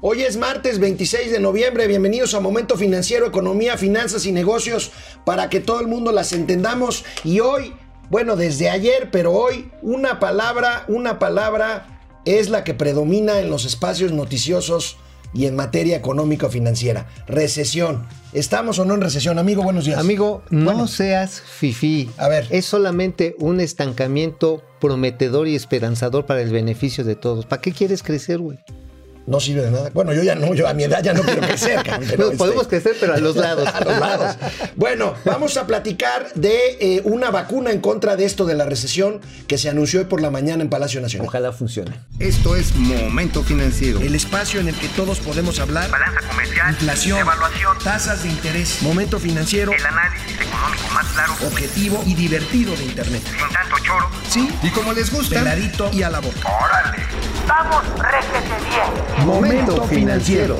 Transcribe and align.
Hoy 0.00 0.22
es 0.22 0.36
martes 0.36 0.78
26 0.80 1.32
de 1.32 1.40
noviembre, 1.40 1.86
bienvenidos 1.86 2.34
a 2.34 2.40
Momento 2.40 2.76
Financiero, 2.76 3.26
Economía, 3.26 3.78
Finanzas 3.78 4.26
y 4.26 4.32
Negocios, 4.32 4.92
para 5.24 5.48
que 5.48 5.60
todo 5.60 5.80
el 5.80 5.86
mundo 5.88 6.12
las 6.12 6.32
entendamos. 6.32 7.04
Y 7.24 7.40
hoy, 7.40 7.72
bueno, 8.10 8.36
desde 8.36 8.68
ayer, 8.68 9.08
pero 9.10 9.32
hoy, 9.32 9.70
una 9.80 10.20
palabra, 10.20 10.84
una 10.88 11.18
palabra 11.18 12.00
es 12.26 12.50
la 12.50 12.64
que 12.64 12.74
predomina 12.74 13.40
en 13.40 13.48
los 13.48 13.64
espacios 13.64 14.12
noticiosos 14.12 14.98
y 15.32 15.46
en 15.46 15.56
materia 15.56 15.96
económica 15.96 16.50
financiera. 16.50 17.06
Recesión. 17.26 18.06
¿Estamos 18.34 18.78
o 18.78 18.84
no 18.84 18.94
en 18.94 19.00
recesión? 19.00 19.38
Amigo, 19.38 19.62
buenos 19.62 19.86
días. 19.86 19.98
Amigo, 19.98 20.42
no 20.50 20.66
Bueno. 20.66 20.86
seas 20.86 21.40
fifí. 21.40 22.10
A 22.18 22.28
ver. 22.28 22.46
Es 22.50 22.66
solamente 22.66 23.34
un 23.38 23.58
estancamiento 23.58 24.62
prometedor 24.80 25.48
y 25.48 25.56
esperanzador 25.56 26.26
para 26.26 26.42
el 26.42 26.50
beneficio 26.52 27.04
de 27.04 27.16
todos. 27.16 27.46
¿Para 27.46 27.62
qué 27.62 27.72
quieres 27.72 28.02
crecer, 28.02 28.38
güey? 28.38 28.58
No 29.26 29.40
sirve 29.40 29.62
de 29.62 29.70
nada. 29.70 29.90
Bueno, 29.94 30.12
yo 30.12 30.22
ya 30.22 30.34
no, 30.34 30.52
yo 30.54 30.68
a 30.68 30.74
mi 30.74 30.84
edad 30.84 31.02
ya 31.02 31.14
no 31.14 31.22
quiero 31.22 31.40
crecer. 31.40 31.80
pero, 31.84 31.98
Bueno, 31.98 32.24
este, 32.26 32.36
podemos 32.36 32.68
crecer, 32.68 32.96
pero 33.00 33.14
a 33.14 33.16
los 33.16 33.36
lados. 33.44 33.68
a 33.72 33.80
los 33.80 33.98
lados. 33.98 34.36
Bueno, 34.76 35.14
vamos 35.24 35.56
a 35.56 35.66
platicar 35.66 36.30
de 36.34 36.76
eh, 36.80 37.00
una 37.04 37.30
vacuna 37.30 37.70
en 37.70 37.80
contra 37.80 38.16
de 38.16 38.26
esto 38.26 38.44
de 38.44 38.54
la 38.54 38.66
recesión 38.66 39.20
que 39.46 39.56
se 39.56 39.70
anunció 39.70 40.00
hoy 40.00 40.06
por 40.06 40.20
la 40.20 40.30
mañana 40.30 40.62
en 40.62 40.68
Palacio 40.68 41.00
Nacional. 41.00 41.26
Ojalá 41.28 41.52
funcione. 41.52 41.92
Esto 42.18 42.54
es 42.54 42.74
Momento 42.76 43.42
Financiero. 43.42 44.00
El 44.00 44.14
espacio 44.14 44.60
en 44.60 44.68
el 44.68 44.74
que 44.74 44.88
todos 44.88 45.20
podemos 45.20 45.58
hablar. 45.58 45.90
balanza 45.90 46.20
comercial, 46.28 46.70
Inflación, 46.70 47.18
evaluación, 47.20 47.78
tasas 47.82 48.22
de 48.24 48.28
interés, 48.28 48.82
momento 48.82 49.18
financiero, 49.18 49.72
el 49.72 49.86
análisis 49.86 50.32
económico 50.40 50.88
más 50.92 51.06
claro, 51.12 51.32
objetivo 51.46 52.02
y 52.06 52.14
divertido 52.14 52.76
de 52.76 52.84
Internet. 52.84 53.22
sin 53.24 53.48
tanto 53.54 53.76
choro. 53.82 54.10
Sí, 54.28 54.48
Y 54.62 54.68
como 54.70 54.92
les 54.92 55.10
gusta, 55.10 55.36
peladito 55.38 55.90
y 55.92 56.02
a 56.02 56.10
la 56.10 56.20
boca. 56.20 56.40
¡Órale! 56.46 56.98
¡Vamos, 57.48 57.84
réjete 57.98 58.54
bien! 58.68 59.26
Momento 59.26 59.82
financiero. 59.84 60.58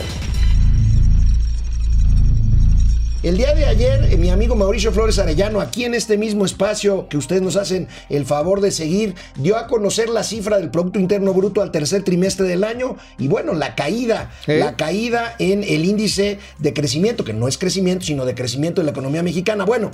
El 3.25 3.39
día 3.39 3.55
de 3.55 3.65
ayer, 3.65 4.13
eh, 4.13 4.19
mi 4.19 4.29
amigo 4.29 4.55
Mauricio 4.55 4.93
Flores 4.93 5.19
Arellano, 5.19 5.63
aquí 5.63 5.87
en 5.87 5.95
este 5.95 6.19
mismo 6.19 6.45
espacio 6.45 7.09
que 7.09 7.17
ustedes 7.17 7.41
nos 7.41 7.57
hacen 7.57 7.89
el 8.11 8.27
favor 8.27 8.61
de 8.61 8.71
seguir, 8.71 9.15
dio 9.37 9.57
a 9.57 9.67
conocer 9.67 10.11
la 10.11 10.23
cifra 10.23 10.59
del 10.59 10.71
Producto 10.71 10.99
Interno 10.99 11.33
Bruto 11.33 11.63
al 11.63 11.71
tercer 11.71 12.03
trimestre 12.03 12.47
del 12.47 12.65
año 12.65 12.99
y 13.17 13.29
bueno, 13.29 13.55
la 13.55 13.75
caída, 13.75 14.31
¿Eh? 14.47 14.59
la 14.59 14.77
caída 14.77 15.37
en 15.39 15.65
el 15.65 15.87
índice 15.87 16.39
de 16.59 16.75
crecimiento, 16.75 17.25
que 17.25 17.33
no 17.33 17.49
es 17.49 17.57
crecimiento, 17.57 18.05
sino 18.05 18.27
de 18.27 18.35
crecimiento 18.35 18.83
de 18.83 18.85
la 18.85 18.91
economía 18.91 19.23
mexicana. 19.23 19.65
Bueno, 19.65 19.91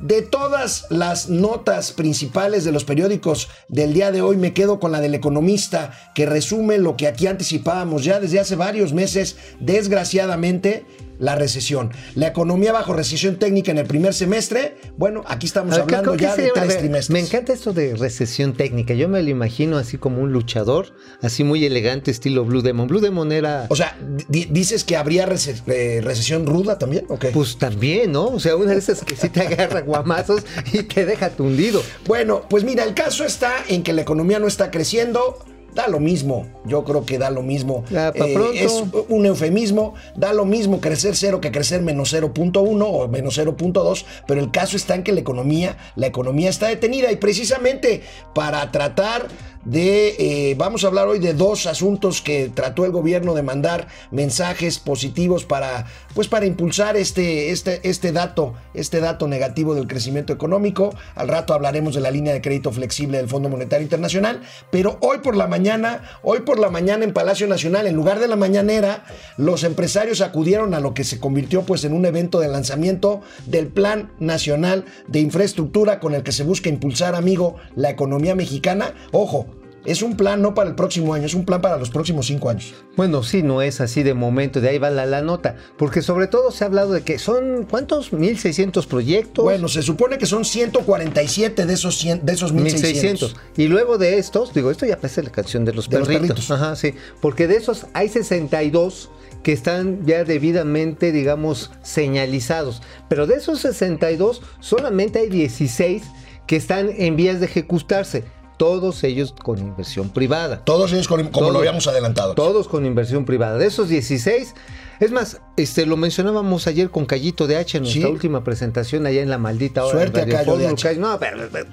de 0.00 0.22
todas 0.22 0.86
las 0.90 1.28
notas 1.28 1.92
principales 1.92 2.64
de 2.64 2.72
los 2.72 2.84
periódicos 2.84 3.48
del 3.68 3.92
día 3.92 4.12
de 4.12 4.22
hoy, 4.22 4.36
me 4.36 4.54
quedo 4.54 4.78
con 4.78 4.92
la 4.92 5.00
del 5.00 5.14
economista, 5.14 5.92
que 6.14 6.26
resume 6.26 6.78
lo 6.78 6.96
que 6.96 7.08
aquí 7.08 7.26
anticipábamos 7.26 8.04
ya 8.04 8.20
desde 8.20 8.40
hace 8.40 8.56
varios 8.56 8.92
meses, 8.92 9.36
desgraciadamente. 9.60 10.84
La 11.18 11.34
recesión. 11.34 11.90
La 12.14 12.28
economía 12.28 12.72
bajo 12.72 12.92
recesión 12.92 13.36
técnica 13.36 13.70
en 13.72 13.78
el 13.78 13.86
primer 13.86 14.14
semestre. 14.14 14.76
Bueno, 14.96 15.24
aquí 15.26 15.46
estamos 15.46 15.72
ver, 15.72 15.80
hablando 15.82 16.14
ya 16.14 16.36
de 16.36 16.50
tres 16.54 16.68
ver, 16.68 16.78
trimestres. 16.78 17.10
Me 17.10 17.20
encanta 17.20 17.52
esto 17.52 17.72
de 17.72 17.96
recesión 17.96 18.52
técnica. 18.54 18.94
Yo 18.94 19.08
me 19.08 19.20
lo 19.22 19.28
imagino 19.28 19.78
así 19.78 19.98
como 19.98 20.22
un 20.22 20.32
luchador, 20.32 20.94
así 21.20 21.42
muy 21.44 21.64
elegante, 21.64 22.10
estilo 22.10 22.44
Blue 22.44 22.62
Demon. 22.62 22.86
Blue 22.86 23.00
Demon 23.00 23.32
era. 23.32 23.66
O 23.68 23.76
sea, 23.76 23.98
di- 24.28 24.46
dices 24.50 24.84
que 24.84 24.96
habría 24.96 25.28
eh, 25.66 26.00
recesión 26.04 26.46
ruda 26.46 26.78
también, 26.78 27.04
¿o 27.08 27.18
qué? 27.18 27.28
Pues 27.28 27.58
también, 27.58 28.12
¿no? 28.12 28.26
O 28.26 28.40
sea, 28.40 28.54
una 28.56 28.72
de 28.72 28.78
esas 28.78 29.04
que 29.04 29.16
sí 29.16 29.28
te 29.28 29.40
agarra 29.40 29.80
guamazos 29.80 30.44
y 30.72 30.84
te 30.84 31.04
deja 31.04 31.30
tundido. 31.30 31.82
Bueno, 32.06 32.42
pues 32.48 32.64
mira, 32.64 32.84
el 32.84 32.94
caso 32.94 33.24
está 33.24 33.52
en 33.68 33.82
que 33.82 33.92
la 33.92 34.02
economía 34.02 34.38
no 34.38 34.46
está 34.46 34.70
creciendo. 34.70 35.38
Da 35.74 35.86
lo 35.86 36.00
mismo, 36.00 36.46
yo 36.64 36.82
creo 36.84 37.04
que 37.04 37.18
da 37.18 37.30
lo 37.30 37.42
mismo. 37.42 37.84
Eh, 37.90 37.94
Ya, 37.94 38.12
es 38.54 38.82
un 39.08 39.26
eufemismo, 39.26 39.94
da 40.16 40.32
lo 40.32 40.44
mismo 40.44 40.80
crecer 40.80 41.14
cero 41.14 41.40
que 41.40 41.52
crecer 41.52 41.82
menos 41.82 42.12
0.1 42.12 42.84
o 42.84 43.06
menos 43.08 43.38
0.2, 43.38 44.04
pero 44.26 44.40
el 44.40 44.50
caso 44.50 44.76
está 44.76 44.94
en 44.94 45.02
que 45.04 45.12
la 45.12 45.20
economía, 45.20 45.76
la 45.94 46.06
economía 46.06 46.50
está 46.50 46.66
detenida 46.68 47.12
y 47.12 47.16
precisamente 47.16 48.02
para 48.34 48.70
tratar 48.72 49.28
de, 49.64 50.16
eh, 50.18 50.54
vamos 50.56 50.84
a 50.84 50.88
hablar 50.88 51.08
hoy 51.08 51.18
de 51.18 51.34
dos 51.34 51.66
asuntos 51.66 52.22
que 52.22 52.50
trató 52.52 52.84
el 52.84 52.92
gobierno 52.92 53.34
de 53.34 53.42
mandar 53.42 53.88
mensajes 54.10 54.78
positivos 54.78 55.44
para, 55.44 55.86
pues 56.14 56.28
para 56.28 56.46
impulsar 56.46 56.96
este, 56.96 57.50
este, 57.50 57.88
este 57.88 58.12
dato, 58.12 58.54
este 58.74 59.00
dato 59.00 59.28
negativo 59.28 59.74
del 59.74 59.86
crecimiento 59.86 60.32
económico. 60.32 60.94
Al 61.14 61.28
rato 61.28 61.54
hablaremos 61.54 61.94
de 61.94 62.00
la 62.00 62.10
línea 62.10 62.32
de 62.32 62.40
crédito 62.40 62.72
flexible 62.72 63.18
del 63.18 63.28
Fondo 63.28 63.48
Monetario 63.48 63.82
Internacional, 63.82 64.42
pero 64.70 64.98
hoy 65.00 65.18
por 65.18 65.36
la 65.36 65.46
mañana, 65.46 66.02
hoy 66.22 66.40
por 66.40 66.58
la 66.58 66.70
mañana 66.70 67.04
en 67.04 67.12
Palacio 67.12 67.46
Nacional, 67.46 67.86
en 67.86 67.96
lugar 67.96 68.20
de 68.20 68.28
la 68.28 68.36
mañanera, 68.36 69.04
los 69.36 69.64
empresarios 69.64 70.20
acudieron 70.20 70.74
a 70.74 70.80
lo 70.80 70.94
que 70.94 71.04
se 71.04 71.18
convirtió 71.18 71.62
pues 71.62 71.84
en 71.84 71.92
un 71.92 72.06
evento 72.06 72.40
de 72.40 72.48
lanzamiento 72.48 73.20
del 73.46 73.68
Plan 73.68 74.12
Nacional 74.18 74.84
de 75.06 75.20
Infraestructura 75.20 76.00
con 76.00 76.14
el 76.14 76.22
que 76.22 76.32
se 76.32 76.44
busca 76.44 76.68
impulsar, 76.68 77.14
amigo, 77.14 77.56
la 77.74 77.90
economía 77.90 78.34
mexicana. 78.34 78.94
Ojo, 79.12 79.46
es 79.84 80.02
un 80.02 80.16
plan 80.16 80.42
no 80.42 80.54
para 80.54 80.68
el 80.68 80.74
próximo 80.76 81.14
año, 81.14 81.26
es 81.26 81.34
un 81.34 81.44
plan 81.44 81.60
para 81.60 81.78
los 81.78 81.90
próximos 81.90 82.26
cinco 82.26 82.50
años. 82.50 82.74
Bueno, 82.96 83.22
sí, 83.22 83.42
no 83.42 83.62
es 83.62 83.80
así 83.80 84.02
de 84.02 84.14
momento, 84.14 84.60
de 84.60 84.68
ahí 84.68 84.78
va 84.78 84.90
la, 84.90 85.06
la 85.06 85.22
nota. 85.22 85.56
Porque 85.76 86.02
sobre 86.02 86.26
todo 86.26 86.50
se 86.50 86.64
ha 86.64 86.66
hablado 86.66 86.92
de 86.92 87.02
que 87.02 87.18
son, 87.18 87.66
¿cuántos? 87.68 88.12
1.600 88.12 88.86
proyectos. 88.86 89.44
Bueno, 89.44 89.68
se 89.68 89.82
supone 89.82 90.18
que 90.18 90.26
son 90.26 90.44
147 90.44 91.66
de 91.66 91.74
esos, 91.74 91.98
100 91.98 92.26
de 92.26 92.32
esos 92.32 92.52
1600. 92.52 93.32
1600. 93.32 93.36
Y 93.56 93.68
luego 93.68 93.98
de 93.98 94.18
estos, 94.18 94.52
digo, 94.52 94.70
esto 94.70 94.86
ya 94.86 94.96
parece 94.96 95.22
la 95.22 95.30
canción 95.30 95.64
de 95.64 95.72
los 95.72 95.88
De 95.88 95.98
los 95.98 96.08
perritos. 96.08 96.50
Ajá, 96.50 96.76
sí. 96.76 96.94
Porque 97.20 97.46
de 97.46 97.56
esos 97.56 97.86
hay 97.94 98.08
62 98.08 99.10
que 99.42 99.52
están 99.52 100.04
ya 100.04 100.24
debidamente, 100.24 101.12
digamos, 101.12 101.70
señalizados. 101.82 102.82
Pero 103.08 103.26
de 103.26 103.36
esos 103.36 103.60
62, 103.60 104.42
solamente 104.60 105.20
hay 105.20 105.28
16 105.28 106.02
que 106.46 106.56
están 106.56 106.90
en 106.96 107.16
vías 107.16 107.40
de 107.40 107.46
ejecutarse. 107.46 108.24
Todos 108.58 109.02
ellos 109.04 109.32
con 109.42 109.58
inversión 109.58 110.10
privada. 110.10 110.64
Todos 110.64 110.92
ellos 110.92 111.08
con- 111.08 111.22
como 111.28 111.32
Todos. 111.32 111.52
lo 111.52 111.58
habíamos 111.60 111.86
adelantado. 111.86 112.34
Todos 112.34 112.68
con 112.68 112.84
inversión 112.84 113.24
privada. 113.24 113.56
De 113.56 113.66
esos 113.66 113.88
16, 113.88 114.54
es 115.00 115.10
más, 115.12 115.40
este 115.56 115.86
lo 115.86 115.96
mencionábamos 115.96 116.66
ayer 116.66 116.90
con 116.90 117.06
Callito 117.06 117.46
de 117.46 117.56
H 117.56 117.78
en 117.78 117.84
nuestra 117.84 118.02
Sí. 118.02 118.12
última 118.12 118.44
presentación 118.44 119.06
allá 119.06 119.22
en 119.22 119.30
la 119.30 119.38
maldita 119.38 119.84
hora. 119.84 119.92
Suerte 119.98 120.20
a 120.22 120.26
Cayo 120.26 120.56
de. 120.56 120.66
H. 120.66 120.94
No, 120.96 121.18
pero, 121.18 121.48
pero, 121.50 121.66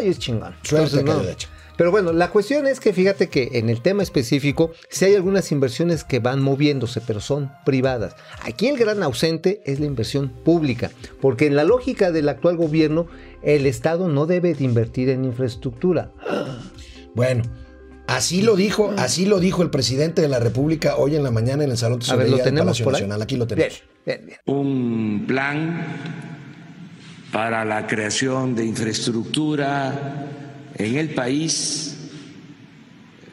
es 0.00 0.18
chingón. 0.18 0.54
Suerte 0.62 1.00
a 1.00 1.02
no. 1.02 1.12
Cayo 1.12 1.24
de 1.26 1.32
H. 1.32 1.48
Pero 1.78 1.92
bueno, 1.92 2.12
la 2.12 2.30
cuestión 2.30 2.66
es 2.66 2.80
que 2.80 2.92
fíjate 2.92 3.28
que 3.28 3.50
en 3.52 3.70
el 3.70 3.82
tema 3.82 4.02
específico, 4.02 4.72
si 4.90 5.04
hay 5.04 5.14
algunas 5.14 5.52
inversiones 5.52 6.02
que 6.02 6.18
van 6.18 6.42
moviéndose, 6.42 7.00
pero 7.00 7.20
son 7.20 7.52
privadas. 7.64 8.16
Aquí 8.42 8.66
el 8.66 8.76
gran 8.76 9.00
ausente 9.04 9.62
es 9.64 9.78
la 9.78 9.86
inversión 9.86 10.28
pública, 10.28 10.90
porque 11.20 11.46
en 11.46 11.54
la 11.54 11.62
lógica 11.62 12.10
del 12.10 12.28
actual 12.28 12.56
gobierno, 12.56 13.06
el 13.42 13.64
Estado 13.64 14.08
no 14.08 14.26
debe 14.26 14.54
de 14.54 14.64
invertir 14.64 15.08
en 15.08 15.24
infraestructura. 15.24 16.10
Bueno, 17.14 17.44
así 18.08 18.42
lo 18.42 18.56
dijo, 18.56 18.92
así 18.96 19.24
lo 19.24 19.38
dijo 19.38 19.62
el 19.62 19.70
presidente 19.70 20.20
de 20.20 20.28
la 20.28 20.40
República 20.40 20.96
hoy 20.96 21.14
en 21.14 21.22
la 21.22 21.30
mañana 21.30 21.62
en 21.62 21.70
el 21.70 21.78
Salón 21.78 22.00
de 22.00 22.06
A 22.10 22.16
ver, 22.16 22.26
Tesorería 22.26 22.30
¿lo 22.30 22.36
del 22.38 22.44
tenemos 22.44 22.64
Palacio 22.66 22.84
por? 22.84 22.92
Nacional. 22.94 23.22
Aquí 23.22 23.36
lo 23.36 23.46
tenemos. 23.46 23.82
Bien, 24.04 24.18
bien, 24.26 24.26
bien. 24.26 24.58
un 24.58 25.26
plan 25.28 25.86
para 27.30 27.64
la 27.64 27.86
creación 27.86 28.56
de 28.56 28.64
infraestructura 28.64 30.47
en 30.78 30.96
el 30.96 31.10
país, 31.10 31.96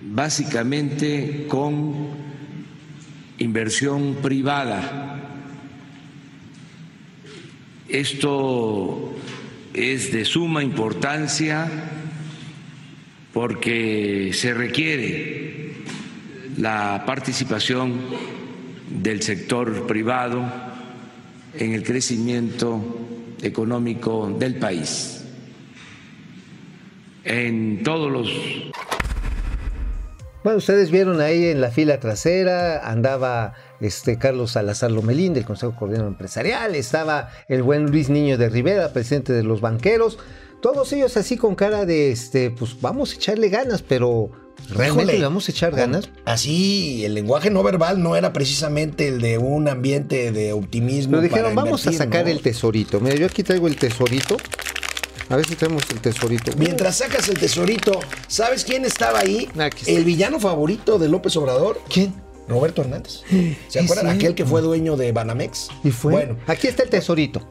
básicamente 0.02 1.46
con 1.48 1.94
inversión 3.38 4.16
privada. 4.22 5.22
Esto 7.88 9.16
es 9.74 10.12
de 10.12 10.26
suma 10.26 10.64
importancia 10.64 11.70
porque 13.34 14.32
se 14.34 14.54
requiere 14.54 15.74
la 16.58 17.04
participación 17.06 18.00
del 18.90 19.22
sector 19.22 19.86
privado 19.86 20.50
en 21.54 21.74
el 21.74 21.84
crecimiento 21.84 22.98
económico 23.42 24.34
del 24.40 24.56
país. 24.56 25.15
En 27.26 27.82
todos 27.84 28.12
los 28.12 28.28
Bueno, 30.44 30.60
ustedes 30.60 30.92
vieron 30.92 31.20
ahí 31.22 31.46
en 31.46 31.60
la 31.60 31.72
fila 31.72 32.00
trasera, 32.00 32.88
andaba 32.90 33.54
este 33.82 34.18
Carlos 34.20 34.52
Salazar 34.52 34.92
Lomelín 34.92 35.34
del 35.34 35.44
Consejo 35.44 35.76
Coordinador 35.76 36.10
Empresarial, 36.12 36.76
estaba 36.76 37.30
el 37.48 37.64
buen 37.64 37.88
Luis 37.92 38.10
Niño 38.10 38.38
de 38.38 38.48
Rivera, 38.50 38.94
presidente 38.94 39.34
de 39.34 39.42
los 39.44 39.60
banqueros, 39.60 40.20
todos 40.62 40.94
ellos 40.94 41.18
así 41.18 41.36
con 41.36 41.56
cara 41.56 41.86
de 41.86 42.12
este, 42.12 42.52
pues 42.52 42.80
vamos 42.80 43.12
a 43.14 43.16
echarle 43.16 43.50
ganas, 43.50 43.82
pero 43.82 44.30
realmente 44.70 45.04
Híjole, 45.04 45.18
le 45.18 45.24
vamos 45.24 45.48
a 45.48 45.52
echar 45.52 45.72
con- 45.72 45.80
ganas. 45.80 46.10
Así, 46.26 47.04
el 47.06 47.16
lenguaje 47.16 47.50
no 47.50 47.64
verbal 47.64 48.02
no 48.04 48.16
era 48.16 48.32
precisamente 48.32 49.08
el 49.08 49.20
de 49.22 49.40
un 49.40 49.68
ambiente 49.68 50.32
de 50.32 50.54
optimismo. 50.54 51.12
Pero 51.12 51.24
dijeron, 51.24 51.56
para 51.56 51.66
vamos 51.66 51.88
a 51.88 51.92
sacar 51.92 52.26
¿no? 52.26 52.32
el 52.32 52.42
tesorito. 52.42 53.00
Mira, 53.00 53.16
yo 53.16 53.26
aquí 53.26 53.42
traigo 53.44 53.68
el 53.68 53.76
tesorito. 53.78 54.38
A 55.30 55.36
ver 55.38 55.46
si 55.48 55.56
tenemos 55.56 55.84
el 55.90 56.00
tesorito. 56.00 56.52
Mientras 56.58 56.98
sacas 56.98 57.28
el 57.30 57.40
tesorito, 57.40 58.00
¿sabes 58.28 58.64
quién 58.64 58.86
estaba 58.86 59.20
ahí? 59.20 59.50
Aquí 59.58 59.80
está. 59.82 59.92
El 59.92 60.04
villano 60.06 60.40
favorito 60.40 61.00
de 61.00 61.10
López 61.10 61.36
Obrador. 61.38 61.82
¿Quién? 61.90 62.14
Roberto 62.48 62.82
Hernández. 62.82 63.22
¿Se 63.70 63.80
acuerdan? 63.80 64.08
Aquel 64.08 64.36
que 64.36 64.46
fue 64.46 64.62
dueño 64.62 64.96
de 64.98 65.12
Banamex. 65.12 65.70
Y 65.84 65.92
fue. 65.92 66.12
Bueno, 66.12 66.38
Aquí 66.48 66.68
está 66.68 66.84
el 66.84 66.90
tesorito. 66.90 67.42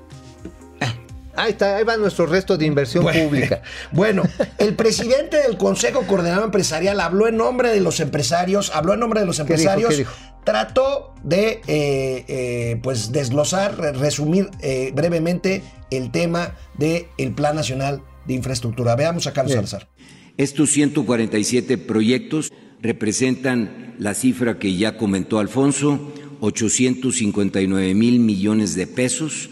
Ah, 0.81 0.95
Ahí 1.35 1.51
está, 1.51 1.77
ahí 1.77 1.85
va 1.85 1.97
nuestro 1.97 2.27
resto 2.27 2.57
de 2.57 2.65
inversión 2.65 3.03
Bueno, 3.03 3.25
pública. 3.25 3.61
Bueno, 3.93 4.23
el 4.59 4.75
presidente 4.77 5.39
del 5.39 5.57
Consejo 5.57 6.03
Coordinador 6.07 6.45
Empresarial 6.45 7.01
habló 7.01 7.27
en 7.27 7.37
nombre 7.37 7.71
de 7.71 7.81
los 7.81 7.99
empresarios, 7.99 8.71
habló 8.73 8.95
en 8.95 9.01
nombre 9.01 9.19
de 9.21 9.27
los 9.27 9.37
dijo? 9.39 9.43
empresarios, 9.49 9.91
¿Qué 9.91 9.97
dijo? 9.97 10.13
Trató 10.45 11.15
de 11.23 11.61
eh, 11.67 12.25
eh, 12.29 12.81
pues 12.83 13.13
desglosar, 13.13 13.79
re- 13.79 13.93
resumir 13.93 14.51
eh, 14.61 14.93
brevemente 14.95 15.63
el 15.91 16.11
tema 16.11 16.55
del 16.79 17.33
Plan 17.35 17.57
Nacional 17.57 18.03
de 18.27 18.35
Infraestructura. 18.35 18.97
Veamos 18.97 19.27
a 19.27 19.33
Carlos 19.33 19.53
Bien. 19.55 19.67
Salazar. 19.67 19.89
Estos 20.37 20.71
147 20.71 21.79
proyectos 21.79 22.53
representan 22.83 23.95
la 23.99 24.15
cifra 24.15 24.59
que 24.59 24.77
ya 24.77 24.97
comentó 24.97 25.39
Alfonso, 25.39 26.13
859 26.41 27.95
mil 27.95 28.19
millones 28.21 28.75
de 28.75 28.87
pesos. 28.87 29.51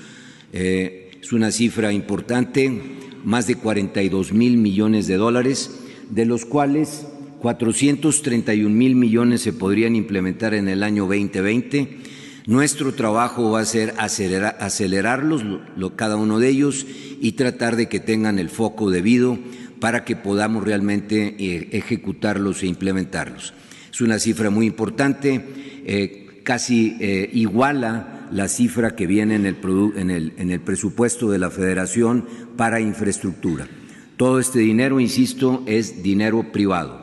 Es 0.52 1.32
una 1.32 1.50
cifra 1.52 1.92
importante, 1.92 2.82
más 3.24 3.46
de 3.46 3.54
42 3.54 4.32
mil 4.32 4.56
millones 4.56 5.06
de 5.06 5.16
dólares, 5.16 5.70
de 6.10 6.26
los 6.26 6.44
cuales 6.44 7.06
431 7.42 8.70
mil 8.74 8.94
millones 8.94 9.42
se 9.42 9.52
podrían 9.52 9.96
implementar 9.96 10.54
en 10.54 10.68
el 10.68 10.82
año 10.82 11.02
2020. 11.06 11.98
Nuestro 12.46 12.94
trabajo 12.94 13.50
va 13.50 13.60
a 13.60 13.64
ser 13.64 13.94
acelera- 13.98 14.56
acelerarlos, 14.60 15.44
lo- 15.44 15.60
lo- 15.76 15.96
cada 15.96 16.16
uno 16.16 16.38
de 16.38 16.48
ellos, 16.48 16.86
y 17.20 17.32
tratar 17.32 17.76
de 17.76 17.88
que 17.88 18.00
tengan 18.00 18.38
el 18.38 18.48
foco 18.48 18.90
debido 18.90 19.38
para 19.80 20.04
que 20.04 20.14
podamos 20.16 20.64
realmente 20.64 21.34
eh, 21.38 21.68
ejecutarlos 21.72 22.62
e 22.62 22.68
implementarlos. 22.68 23.52
Es 23.92 24.00
una 24.00 24.18
cifra 24.18 24.48
muy 24.50 24.66
importante, 24.66 25.44
eh, 25.84 26.40
casi 26.44 26.96
eh, 27.00 27.28
iguala 27.32 28.28
la 28.32 28.48
cifra 28.48 28.94
que 28.96 29.06
viene 29.06 29.34
en 29.34 29.44
el 30.50 30.60
presupuesto 30.60 31.30
de 31.30 31.38
la 31.38 31.50
Federación 31.50 32.24
para 32.56 32.80
infraestructura. 32.80 33.68
Todo 34.16 34.38
este 34.38 34.60
dinero, 34.60 35.00
insisto, 35.00 35.62
es 35.66 36.02
dinero 36.02 36.50
privado. 36.52 37.01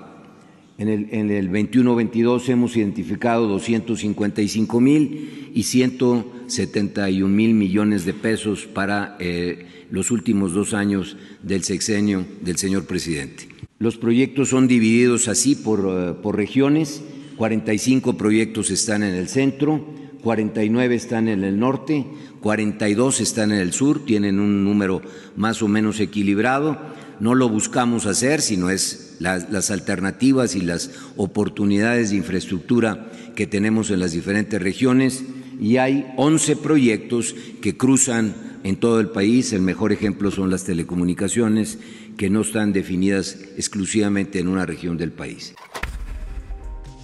En 0.79 0.87
el, 0.87 1.09
en 1.11 1.29
el 1.29 1.51
21-22 1.51 2.47
hemos 2.47 2.77
identificado 2.77 3.49
255 3.49 4.79
mil 4.79 5.51
y 5.53 5.63
171 5.63 7.27
mil 7.27 7.53
millones 7.53 8.05
de 8.05 8.13
pesos 8.13 8.65
para 8.65 9.17
eh, 9.19 9.65
los 9.91 10.09
últimos 10.09 10.53
dos 10.53 10.73
años 10.73 11.17
del 11.43 11.65
sexenio 11.65 12.25
del 12.39 12.55
señor 12.55 12.85
presidente. 12.85 13.49
Los 13.77 13.97
proyectos 13.97 14.47
son 14.47 14.69
divididos 14.69 15.27
así 15.27 15.55
por, 15.55 15.81
eh, 15.85 16.13
por 16.13 16.37
regiones. 16.37 17.01
45 17.35 18.17
proyectos 18.17 18.71
están 18.71 19.03
en 19.03 19.15
el 19.15 19.27
centro, 19.27 19.85
49 20.23 20.95
están 20.95 21.27
en 21.27 21.43
el 21.43 21.59
norte, 21.59 22.05
42 22.39 23.19
están 23.19 23.51
en 23.51 23.59
el 23.59 23.73
sur, 23.73 24.05
tienen 24.05 24.39
un 24.39 24.63
número 24.63 25.01
más 25.35 25.61
o 25.61 25.67
menos 25.67 25.99
equilibrado. 25.99 26.77
No 27.19 27.35
lo 27.35 27.49
buscamos 27.49 28.05
hacer, 28.05 28.39
sino 28.39 28.69
es 28.69 29.08
las, 29.19 29.71
alternativas 29.71 30.55
y 30.55 30.61
las 30.61 30.91
oportunidades 31.17 32.09
de 32.09 32.17
infraestructura 32.17 33.11
que 33.35 33.47
tenemos 33.47 33.91
en 33.91 33.99
las 33.99 34.13
diferentes 34.13 34.61
regiones. 34.61 35.23
Y 35.59 35.77
hay 35.77 36.11
11 36.17 36.55
proyectos 36.55 37.35
que 37.61 37.77
cruzan 37.77 38.33
en 38.63 38.77
todo 38.77 38.99
el 38.99 39.09
país. 39.09 39.53
El 39.53 39.61
mejor 39.61 39.91
ejemplo 39.91 40.31
son 40.31 40.49
las 40.49 40.63
telecomunicaciones, 40.63 41.77
que 42.17 42.29
no 42.29 42.41
están 42.41 42.73
definidas 42.73 43.37
exclusivamente 43.57 44.39
en 44.39 44.47
una 44.47 44.65
región 44.65 44.97
del 44.97 45.11
país. 45.11 45.53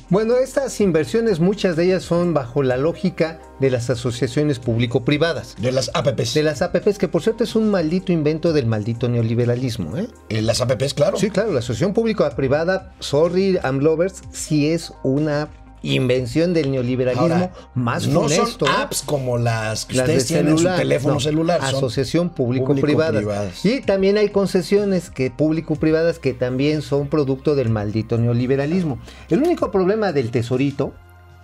Bueno, 0.09 0.37
estas 0.37 0.79
inversiones, 0.81 1.39
muchas 1.39 1.75
de 1.75 1.85
ellas 1.85 2.03
son 2.03 2.35
bajo 2.35 2.61
la 2.61 2.77
lógica 2.77 3.39
de 3.59 3.71
las 3.71 3.89
asociaciones 3.89 4.59
público-privadas. 4.59 5.55
De 5.59 5.71
las 5.71 5.89
APPs. 5.95 6.35
De 6.35 6.43
las 6.43 6.61
APPs, 6.61 6.99
que 6.99 7.07
por 7.07 7.23
cierto 7.23 7.43
es 7.43 7.55
un 7.55 7.71
maldito 7.71 8.11
invento 8.11 8.53
del 8.53 8.67
maldito 8.67 9.09
neoliberalismo. 9.09 9.97
¿eh? 9.97 10.07
Eh, 10.29 10.43
las 10.43 10.61
APPs, 10.61 10.93
claro. 10.93 11.17
Sí, 11.17 11.31
claro, 11.31 11.51
la 11.51 11.59
asociación 11.59 11.93
público-privada, 11.93 12.93
sorry, 12.99 13.57
AmLovers, 13.63 14.21
sí 14.31 14.67
es 14.69 14.93
una 15.03 15.49
invención 15.93 16.53
del 16.53 16.71
neoliberalismo 16.71 17.23
Ahora, 17.23 17.53
más 17.73 18.07
no 18.07 18.23
funesto. 18.23 18.65
son 18.65 18.75
apps 18.75 19.03
como 19.03 19.37
las 19.37 19.85
que 19.85 19.97
Las 19.97 20.07
ustedes 20.09 20.31
en 20.31 20.49
su 20.49 20.57
celular, 20.57 20.79
teléfono 20.79 21.13
no, 21.15 21.19
celular. 21.19 21.59
Asociación 21.61 22.29
público-privada. 22.29 23.51
Y 23.63 23.81
también 23.81 24.17
hay 24.17 24.29
concesiones 24.29 25.09
que 25.09 25.31
público-privadas 25.31 26.19
que 26.19 26.33
también 26.33 26.81
son 26.81 27.07
producto 27.07 27.55
del 27.55 27.69
maldito 27.69 28.17
neoliberalismo. 28.17 28.99
El 29.29 29.43
único 29.43 29.71
problema 29.71 30.11
del 30.11 30.31
tesorito 30.31 30.93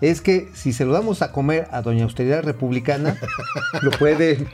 es 0.01 0.21
que 0.21 0.49
si 0.53 0.73
se 0.73 0.83
lo 0.85 0.93
damos 0.93 1.21
a 1.21 1.31
comer 1.31 1.67
a 1.71 1.81
Doña 1.81 2.03
Austeridad 2.05 2.43
Republicana, 2.43 3.17
lo 3.81 3.91
puede. 3.91 4.47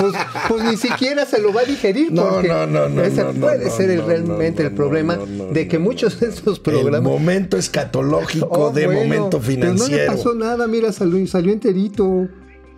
Pues, 0.00 0.14
pues 0.48 0.64
ni 0.64 0.76
siquiera 0.76 1.24
se 1.26 1.40
lo 1.40 1.52
va 1.52 1.62
a 1.62 1.64
digerir. 1.64 2.12
No, 2.12 2.28
porque 2.28 2.48
no, 2.48 2.66
no, 2.66 2.88
no, 2.88 3.02
Ese 3.02 3.22
no, 3.24 3.32
puede 3.32 3.64
no, 3.66 3.70
ser 3.70 3.90
el- 3.90 3.98
no, 4.00 4.06
realmente 4.06 4.62
no, 4.62 4.68
el 4.68 4.74
problema 4.74 5.16
no, 5.16 5.26
no, 5.26 5.44
de 5.46 5.66
que 5.68 5.78
muchos 5.78 6.20
de 6.20 6.28
estos 6.28 6.58
El 6.58 6.62
programas. 6.62 7.02
momento 7.02 7.56
escatológico 7.56 8.48
Oh, 8.50 8.70
de 8.70 8.86
bueno, 8.86 9.00
momento 9.02 9.40
pero 9.40 9.58
no 9.58 9.72
le 9.72 9.74
financiero. 9.86 10.12
pasó 10.12 10.34
nada, 10.34 10.66
mira, 10.66 10.92
salió, 10.92 11.26
salió 11.26 11.52
enterito. 11.52 12.28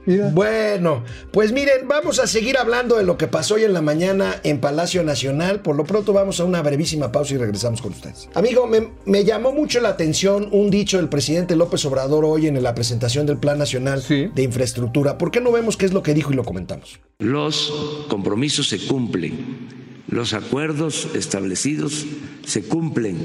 Mira. 0.04 0.30
Bueno, 0.32 1.04
pues 1.30 1.52
miren, 1.52 1.86
vamos 1.86 2.18
a 2.18 2.26
seguir 2.26 2.58
hablando 2.58 2.96
de 2.96 3.04
lo 3.04 3.16
que 3.16 3.28
pasó 3.28 3.54
hoy 3.54 3.64
en 3.64 3.72
la 3.72 3.82
mañana 3.82 4.40
en 4.42 4.60
Palacio 4.60 5.04
Nacional. 5.04 5.60
Por 5.60 5.76
lo 5.76 5.84
pronto 5.84 6.12
vamos 6.12 6.40
a 6.40 6.44
una 6.44 6.60
brevísima 6.62 7.12
pausa 7.12 7.34
y 7.34 7.36
regresamos 7.38 7.80
con 7.80 7.92
ustedes. 7.92 8.28
Amigo, 8.34 8.66
me, 8.66 8.88
me 9.04 9.24
llamó 9.24 9.52
mucho 9.52 9.80
la 9.80 9.90
atención 9.90 10.48
un 10.50 10.70
dicho 10.70 10.96
del 10.96 11.08
presidente 11.08 11.54
López 11.54 11.84
Obrador 11.84 12.24
hoy 12.24 12.48
en 12.48 12.60
la 12.62 12.74
presentación 12.74 13.26
del 13.26 13.38
Plan 13.38 13.58
Nacional 13.58 14.02
Sí. 14.02 14.28
de 14.34 14.42
Infraestructura. 14.42 15.18
¿Por 15.18 15.30
qué 15.30 15.40
no 15.40 15.52
vemos 15.52 15.76
qué 15.76 15.86
es 15.86 15.92
lo 15.92 16.02
que 16.02 16.14
dijo 16.14 16.32
y 16.32 16.36
lo 16.36 16.44
comentamos? 16.44 16.98
Los 17.18 17.72
compromisos 18.08 18.68
se 18.68 18.84
cumplen, 18.86 19.68
los 20.08 20.32
acuerdos 20.34 21.08
establecidos 21.14 22.04
se 22.44 22.62
cumplen, 22.64 23.16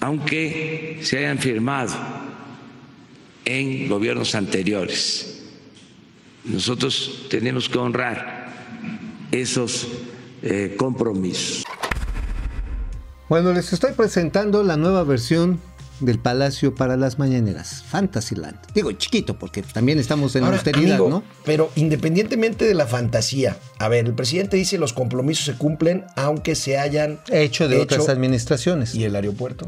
aunque 0.00 0.98
se 1.02 1.18
hayan 1.18 1.38
firmado 1.38 1.92
en 3.48 3.88
gobiernos 3.88 4.34
anteriores. 4.34 5.40
Nosotros 6.44 7.26
tenemos 7.30 7.68
que 7.68 7.78
honrar 7.78 8.48
esos 9.30 9.88
eh, 10.42 10.74
compromisos. 10.78 11.64
Bueno, 13.28 13.52
les 13.54 13.72
estoy 13.72 13.92
presentando 13.92 14.62
la 14.62 14.76
nueva 14.76 15.02
versión 15.02 15.60
del 16.00 16.18
Palacio 16.18 16.74
para 16.74 16.96
las 16.96 17.18
Mañaneras, 17.18 17.84
Fantasyland. 17.88 18.58
Digo, 18.74 18.92
chiquito, 18.92 19.38
porque 19.38 19.62
también 19.62 19.98
estamos 19.98 20.36
en 20.36 20.44
Ahora, 20.44 20.56
austeridad, 20.56 20.96
amigo, 20.96 21.08
¿no? 21.08 21.24
Pero 21.44 21.70
independientemente 21.74 22.66
de 22.66 22.74
la 22.74 22.86
fantasía, 22.86 23.56
a 23.78 23.88
ver, 23.88 24.06
el 24.06 24.14
presidente 24.14 24.58
dice 24.58 24.78
los 24.78 24.92
compromisos 24.92 25.46
se 25.46 25.54
cumplen 25.54 26.04
aunque 26.16 26.54
se 26.54 26.78
hayan 26.78 27.20
Hecho 27.30 27.66
de 27.66 27.78
otras 27.78 28.10
administraciones. 28.10 28.94
¿Y 28.94 29.04
el 29.04 29.16
aeropuerto? 29.16 29.66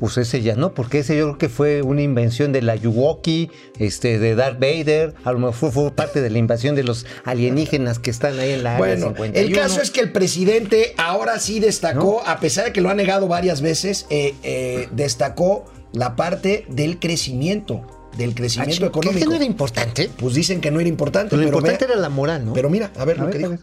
Pues 0.00 0.16
ese 0.16 0.42
ya 0.42 0.54
no, 0.54 0.74
porque 0.74 1.00
ese 1.00 1.16
yo 1.18 1.24
creo 1.24 1.38
que 1.38 1.48
fue 1.48 1.82
una 1.82 2.02
invención 2.02 2.52
de 2.52 2.62
la 2.62 2.76
Yuwoki, 2.76 3.50
este, 3.80 4.20
de 4.20 4.36
Darth 4.36 4.60
Vader, 4.60 5.14
a 5.24 5.32
lo 5.32 5.40
mejor 5.40 5.72
fue 5.72 5.90
parte 5.90 6.20
de 6.20 6.30
la 6.30 6.38
invasión 6.38 6.76
de 6.76 6.84
los 6.84 7.04
alienígenas 7.24 7.98
que 7.98 8.10
están 8.10 8.38
ahí 8.38 8.52
en 8.52 8.62
la 8.62 8.76
área 8.76 8.78
Bueno, 8.94 9.06
51. 9.08 9.36
el 9.38 9.52
caso 9.54 9.80
es 9.82 9.90
que 9.90 10.00
el 10.00 10.12
presidente 10.12 10.94
ahora 10.98 11.40
sí 11.40 11.58
destacó, 11.58 12.22
a 12.24 12.38
pesar 12.38 12.66
de 12.66 12.72
que 12.72 12.80
lo 12.80 12.90
ha 12.90 12.94
negado 12.94 13.26
varias 13.26 13.60
veces, 13.60 14.06
eh, 14.08 14.34
eh, 14.44 14.88
destacó 14.92 15.64
la 15.92 16.14
parte 16.14 16.64
del 16.68 17.00
crecimiento, 17.00 17.84
del 18.16 18.30
Ah, 18.30 18.34
crecimiento 18.36 18.80
¿qué- 18.82 18.86
económico. 18.98 19.18
¿Qué 19.18 19.26
no 19.26 19.34
era 19.34 19.44
importante? 19.44 20.10
Pues 20.16 20.32
dicen 20.34 20.60
que 20.60 20.70
no 20.70 20.78
era 20.78 20.88
importante, 20.88 21.30
Pero 21.30 21.42
lo 21.42 21.48
pero, 21.48 21.58
importante 21.58 21.86
vea- 21.86 21.94
era 21.94 22.00
la 22.02 22.08
moral, 22.08 22.44
¿no? 22.46 22.52
pero 22.52 22.70
mira, 22.70 22.92
a 22.96 23.04
ver 23.04 23.18
A 23.18 23.24
lo 23.24 23.30
que 23.30 23.38
dijo. 23.38 23.50
ver. 23.50 23.60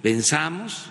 Pensamos 0.00 0.86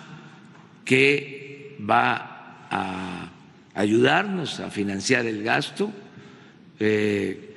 que 0.84 1.76
va 1.88 2.66
a 2.70 3.32
ayudarnos 3.74 4.60
a 4.60 4.70
financiar 4.70 5.26
el 5.26 5.42
gasto 5.42 5.92
eh, 6.78 7.54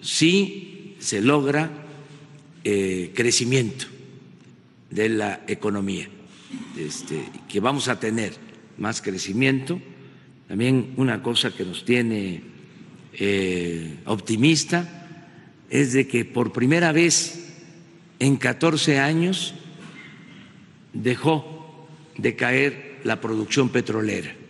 si 0.00 0.96
se 0.98 1.20
logra 1.20 1.70
eh, 2.64 3.12
crecimiento 3.14 3.86
de 4.90 5.08
la 5.08 5.40
economía, 5.46 6.08
este, 6.76 7.24
que 7.48 7.60
vamos 7.60 7.88
a 7.88 7.98
tener 7.98 8.34
más 8.78 9.00
crecimiento. 9.00 9.80
También 10.48 10.92
una 10.96 11.22
cosa 11.22 11.50
que 11.50 11.64
nos 11.64 11.84
tiene 11.84 12.42
eh, 13.14 13.98
optimista 14.04 15.08
es 15.70 15.92
de 15.92 16.06
que 16.06 16.24
por 16.24 16.52
primera 16.52 16.92
vez 16.92 17.54
en 18.18 18.36
14 18.36 18.98
años 18.98 19.54
dejó 20.92 21.88
de 22.18 22.36
caer 22.36 23.00
la 23.04 23.20
producción 23.20 23.70
petrolera. 23.70 24.41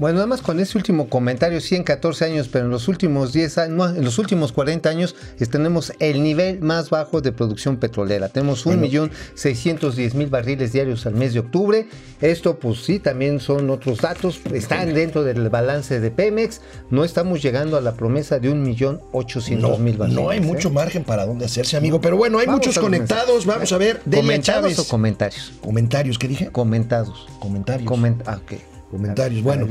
Bueno, 0.00 0.14
nada 0.14 0.26
más 0.26 0.40
con 0.40 0.58
ese 0.60 0.78
último 0.78 1.10
comentario, 1.10 1.60
sí 1.60 1.76
en 1.76 1.84
14 1.84 2.24
años, 2.24 2.48
pero 2.48 2.64
en 2.64 2.70
los 2.70 2.88
últimos 2.88 3.34
10 3.34 3.58
años, 3.58 3.76
no, 3.76 3.86
en 3.86 4.02
los 4.02 4.18
últimos 4.18 4.50
40 4.50 4.88
años 4.88 5.14
tenemos 5.50 5.92
el 5.98 6.22
nivel 6.22 6.60
más 6.62 6.88
bajo 6.88 7.20
de 7.20 7.32
producción 7.32 7.76
petrolera. 7.76 8.30
Tenemos 8.30 8.64
un 8.64 8.80
millón 8.80 9.10
610 9.34 10.14
mil 10.14 10.28
barriles 10.28 10.72
diarios 10.72 11.04
al 11.04 11.14
mes 11.16 11.34
de 11.34 11.40
octubre. 11.40 11.86
Esto, 12.22 12.58
pues 12.58 12.78
sí, 12.82 12.98
también 12.98 13.40
son 13.40 13.68
otros 13.68 13.98
datos, 13.98 14.40
están 14.54 14.94
dentro 14.94 15.22
del 15.22 15.50
balance 15.50 16.00
de 16.00 16.10
Pemex. 16.10 16.62
No 16.88 17.04
estamos 17.04 17.42
llegando 17.42 17.76
a 17.76 17.82
la 17.82 17.92
promesa 17.92 18.38
de 18.38 18.48
un 18.48 18.62
millón 18.62 19.02
800 19.12 19.70
No, 19.70 19.76
mil 19.76 19.98
barriles. 19.98 20.18
no 20.22 20.30
hay 20.30 20.38
¿eh? 20.38 20.40
mucho 20.40 20.70
margen 20.70 21.04
para 21.04 21.26
dónde 21.26 21.44
hacerse, 21.44 21.76
amigo. 21.76 22.00
Pero 22.00 22.16
bueno, 22.16 22.38
hay 22.38 22.46
Vamos 22.46 22.60
muchos 22.66 22.78
conectados. 22.82 23.44
Vamos 23.44 23.70
a 23.70 23.76
ver. 23.76 24.00
Delia 24.06 24.22
¿Comentados 24.22 24.62
Chávez. 24.62 24.78
o 24.78 24.88
comentarios? 24.88 25.52
Comentarios, 25.60 26.18
¿qué 26.18 26.26
dije? 26.26 26.48
Comentados. 26.50 27.26
Comentarios. 27.38 27.86
Coment- 27.90 28.22
ah, 28.24 28.40
ok. 28.42 28.58
Comentarios. 28.90 29.42
Bueno, 29.44 29.66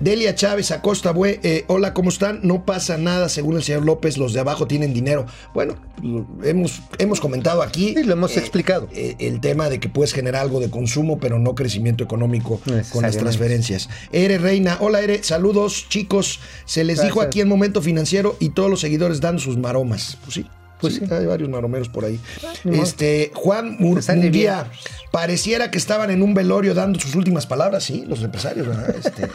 Delia 0.00 0.34
Chávez 0.34 0.72
Acosta, 0.72 1.14
bue- 1.14 1.38
eh, 1.44 1.64
hola, 1.68 1.94
¿cómo 1.94 2.08
están? 2.08 2.40
No 2.42 2.64
pasa 2.64 2.96
nada, 2.98 3.28
según 3.28 3.56
el 3.56 3.62
señor 3.62 3.84
López, 3.84 4.18
los 4.18 4.32
de 4.32 4.40
abajo 4.40 4.66
tienen 4.66 4.92
dinero. 4.92 5.24
Bueno, 5.54 5.76
lo- 6.02 6.26
hemos, 6.42 6.80
hemos 6.98 7.20
comentado 7.20 7.62
aquí. 7.62 7.94
Sí, 7.96 8.02
lo 8.02 8.14
hemos 8.14 8.36
explicado. 8.36 8.88
eh, 8.92 9.14
el 9.20 9.40
tema 9.40 9.68
de 9.70 9.78
que 9.78 9.88
puedes 9.88 10.12
generar 10.12 10.42
algo 10.42 10.58
de 10.58 10.68
consumo, 10.68 11.18
pero 11.20 11.38
no 11.38 11.54
crecimiento 11.54 12.02
económico 12.02 12.60
con 12.92 13.02
las 13.02 13.16
transferencias. 13.20 13.88
Ere 14.10 14.38
Reina, 14.38 14.78
hola 14.80 15.00
Ere, 15.00 15.22
saludos 15.22 15.86
chicos. 15.88 16.40
Se 16.64 16.82
les 16.82 16.98
dijo 17.04 17.20
aquí 17.28 17.40
en 17.40 17.48
Momento 17.48 17.80
Financiero 17.82 18.36
y 18.40 18.48
todos 18.50 18.68
los 18.68 18.80
seguidores 18.80 19.20
dan 19.20 19.38
sus 19.38 19.56
maromas. 19.56 20.18
Pues 20.24 20.34
sí. 20.34 20.46
Pues 20.80 20.94
sí, 20.94 21.00
sí. 21.06 21.12
hay 21.12 21.26
varios 21.26 21.48
maromeros 21.48 21.88
por 21.88 22.04
ahí. 22.04 22.20
modo. 22.64 22.82
Este, 22.82 23.30
Juan 23.34 23.76
Mur- 23.78 23.96
Te 23.96 24.02
sale 24.02 24.22
Munguía, 24.22 24.64
bien. 24.64 24.78
pareciera 25.10 25.70
que 25.70 25.78
estaban 25.78 26.10
en 26.10 26.22
un 26.22 26.34
velorio 26.34 26.74
dando 26.74 26.98
sus 27.00 27.14
últimas 27.14 27.46
palabras, 27.46 27.84
sí, 27.84 28.04
los 28.06 28.22
empresarios, 28.22 28.66
¿verdad? 28.66 28.94
Este, 28.96 29.28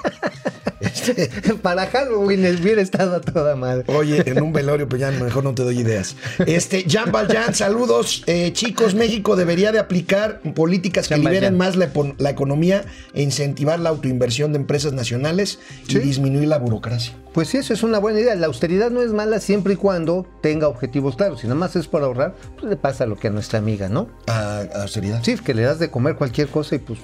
este, 1.27 1.53
Para 1.55 1.87
Halloween 1.87 2.39
hubiera 2.61 2.81
estado 2.81 3.15
a 3.15 3.21
toda 3.21 3.55
madre. 3.55 3.83
Oye, 3.87 4.23
en 4.25 4.41
un 4.41 4.51
velorio, 4.53 4.87
pues 4.89 4.99
ya 5.01 5.11
mejor 5.11 5.43
no 5.43 5.53
te 5.53 5.63
doy 5.63 5.79
ideas. 5.79 6.15
Este, 6.45 6.85
Jan 6.89 7.11
Valjean, 7.11 7.53
saludos. 7.53 8.23
Eh, 8.27 8.51
chicos, 8.53 8.93
México 8.95 9.35
debería 9.35 9.71
de 9.71 9.79
aplicar 9.79 10.41
políticas 10.55 11.07
que 11.07 11.17
liberen 11.17 11.57
Valjean. 11.57 11.79
más 11.79 12.13
la, 12.19 12.29
economía 12.29 12.83
e 13.13 13.21
incentivar 13.21 13.79
la 13.79 13.89
autoinversión 13.89 14.53
de 14.53 14.59
empresas 14.59 14.93
nacionales 14.93 15.59
y 15.87 15.97
disminuir 15.99 16.47
la 16.47 16.57
burocracia. 16.57 17.13
Pues 17.33 17.47
sí, 17.47 17.57
eso 17.57 17.73
es 17.73 17.81
una 17.83 17.97
buena 17.99 18.19
idea. 18.19 18.35
La 18.35 18.47
austeridad 18.47 18.91
no 18.91 19.01
es 19.01 19.11
mala 19.13 19.39
siempre 19.39 19.73
y 19.73 19.75
cuando 19.77 20.27
tenga 20.41 20.67
objetivos 20.67 21.15
claros. 21.15 21.30
Si 21.37 21.47
nada 21.47 21.55
más 21.59 21.75
es 21.75 21.87
por 21.87 22.03
ahorrar, 22.03 22.35
pues 22.55 22.69
le 22.69 22.75
pasa 22.77 23.05
lo 23.05 23.17
que 23.17 23.27
a 23.27 23.31
nuestra 23.31 23.59
amiga, 23.59 23.89
¿no? 23.89 24.07
A, 24.27 24.59
a 24.73 24.81
austeridad. 24.83 25.21
Sí, 25.23 25.35
que 25.37 25.53
le 25.53 25.63
das 25.63 25.79
de 25.79 25.89
comer 25.91 26.15
cualquier 26.15 26.47
cosa 26.49 26.75
y 26.75 26.79
pues 26.79 26.99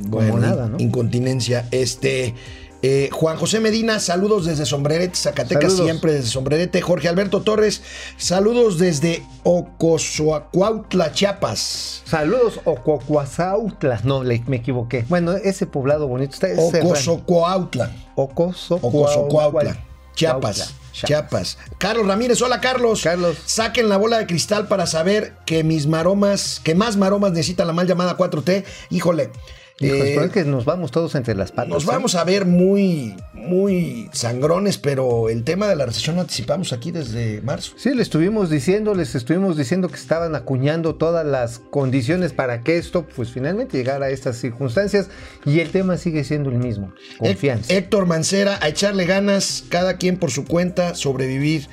Bueno, 0.00 0.30
como 0.32 0.42
nada, 0.46 0.68
¿no? 0.68 0.76
Incontinencia. 0.78 1.66
Este. 1.70 2.34
eh, 2.82 3.08
Juan 3.10 3.36
José 3.38 3.58
Medina, 3.60 3.98
saludos 4.00 4.44
desde 4.46 4.66
Sombrerete, 4.66 5.16
Zacatecas, 5.16 5.72
Saludos. 5.72 5.86
siempre 5.86 6.12
desde 6.12 6.28
Sombrerete. 6.28 6.80
Jorge 6.82 7.08
Alberto 7.08 7.40
Torres, 7.42 7.82
saludos 8.18 8.78
desde 8.78 9.22
Ocosoacuautla, 9.44 11.12
Chiapas. 11.12 12.02
Saludos, 12.04 12.60
Ococuazautla. 12.64 14.00
No, 14.04 14.22
le- 14.22 14.42
me 14.46 14.56
equivoqué. 14.58 15.04
Bueno, 15.08 15.32
ese 15.32 15.66
poblado 15.66 16.06
bonito 16.06 16.34
está. 16.34 16.48
Ocosocuautla. 16.60 17.90
Ocosocuautla. 18.14 19.76
Chiapas. 20.16 20.74
Chiapas. 20.92 21.58
Carlos 21.76 22.06
Ramírez, 22.06 22.40
hola 22.40 22.60
Carlos. 22.60 23.02
Carlos. 23.02 23.36
Saquen 23.44 23.88
la 23.90 23.98
bola 23.98 24.18
de 24.18 24.26
cristal 24.26 24.66
para 24.66 24.86
saber 24.86 25.34
que 25.44 25.62
mis 25.62 25.86
maromas, 25.86 26.60
que 26.64 26.74
más 26.74 26.96
maromas 26.96 27.32
necesita 27.32 27.66
la 27.66 27.74
mal 27.74 27.86
llamada 27.86 28.16
4T. 28.16 28.64
Híjole. 28.90 29.30
Eh, 29.78 30.18
es 30.24 30.30
que 30.32 30.44
nos 30.44 30.64
vamos 30.64 30.90
todos 30.90 31.14
entre 31.16 31.34
las 31.34 31.52
patas. 31.52 31.68
nos 31.68 31.84
¿eh? 31.84 31.88
vamos 31.88 32.14
a 32.14 32.24
ver 32.24 32.46
muy, 32.46 33.14
muy 33.34 34.08
sangrones, 34.12 34.78
pero 34.78 35.28
el 35.28 35.44
tema 35.44 35.68
de 35.68 35.76
la 35.76 35.84
recesión 35.84 36.16
lo 36.16 36.22
anticipamos 36.22 36.72
aquí 36.72 36.92
desde 36.92 37.42
marzo. 37.42 37.72
Sí, 37.76 37.92
le 37.94 38.00
estuvimos 38.02 38.48
diciendo, 38.48 38.94
les 38.94 39.14
estuvimos 39.14 39.56
diciendo 39.56 39.88
que 39.88 39.96
estaban 39.96 40.34
acuñando 40.34 40.94
todas 40.94 41.26
las 41.26 41.58
condiciones 41.58 42.32
para 42.32 42.62
que 42.62 42.78
esto, 42.78 43.06
pues 43.14 43.30
finalmente 43.30 43.76
llegara 43.76 44.06
a 44.06 44.10
estas 44.10 44.38
circunstancias 44.38 45.08
y 45.44 45.60
el 45.60 45.70
tema 45.70 45.98
sigue 45.98 46.24
siendo 46.24 46.48
el 46.50 46.56
mismo, 46.56 46.94
confianza. 47.18 47.72
Hé- 47.72 47.76
Héctor 47.76 48.06
Mancera, 48.06 48.58
a 48.62 48.68
echarle 48.68 49.04
ganas, 49.04 49.64
cada 49.68 49.98
quien 49.98 50.16
por 50.16 50.30
su 50.30 50.44
cuenta, 50.46 50.94
sobrevivir 50.94 51.68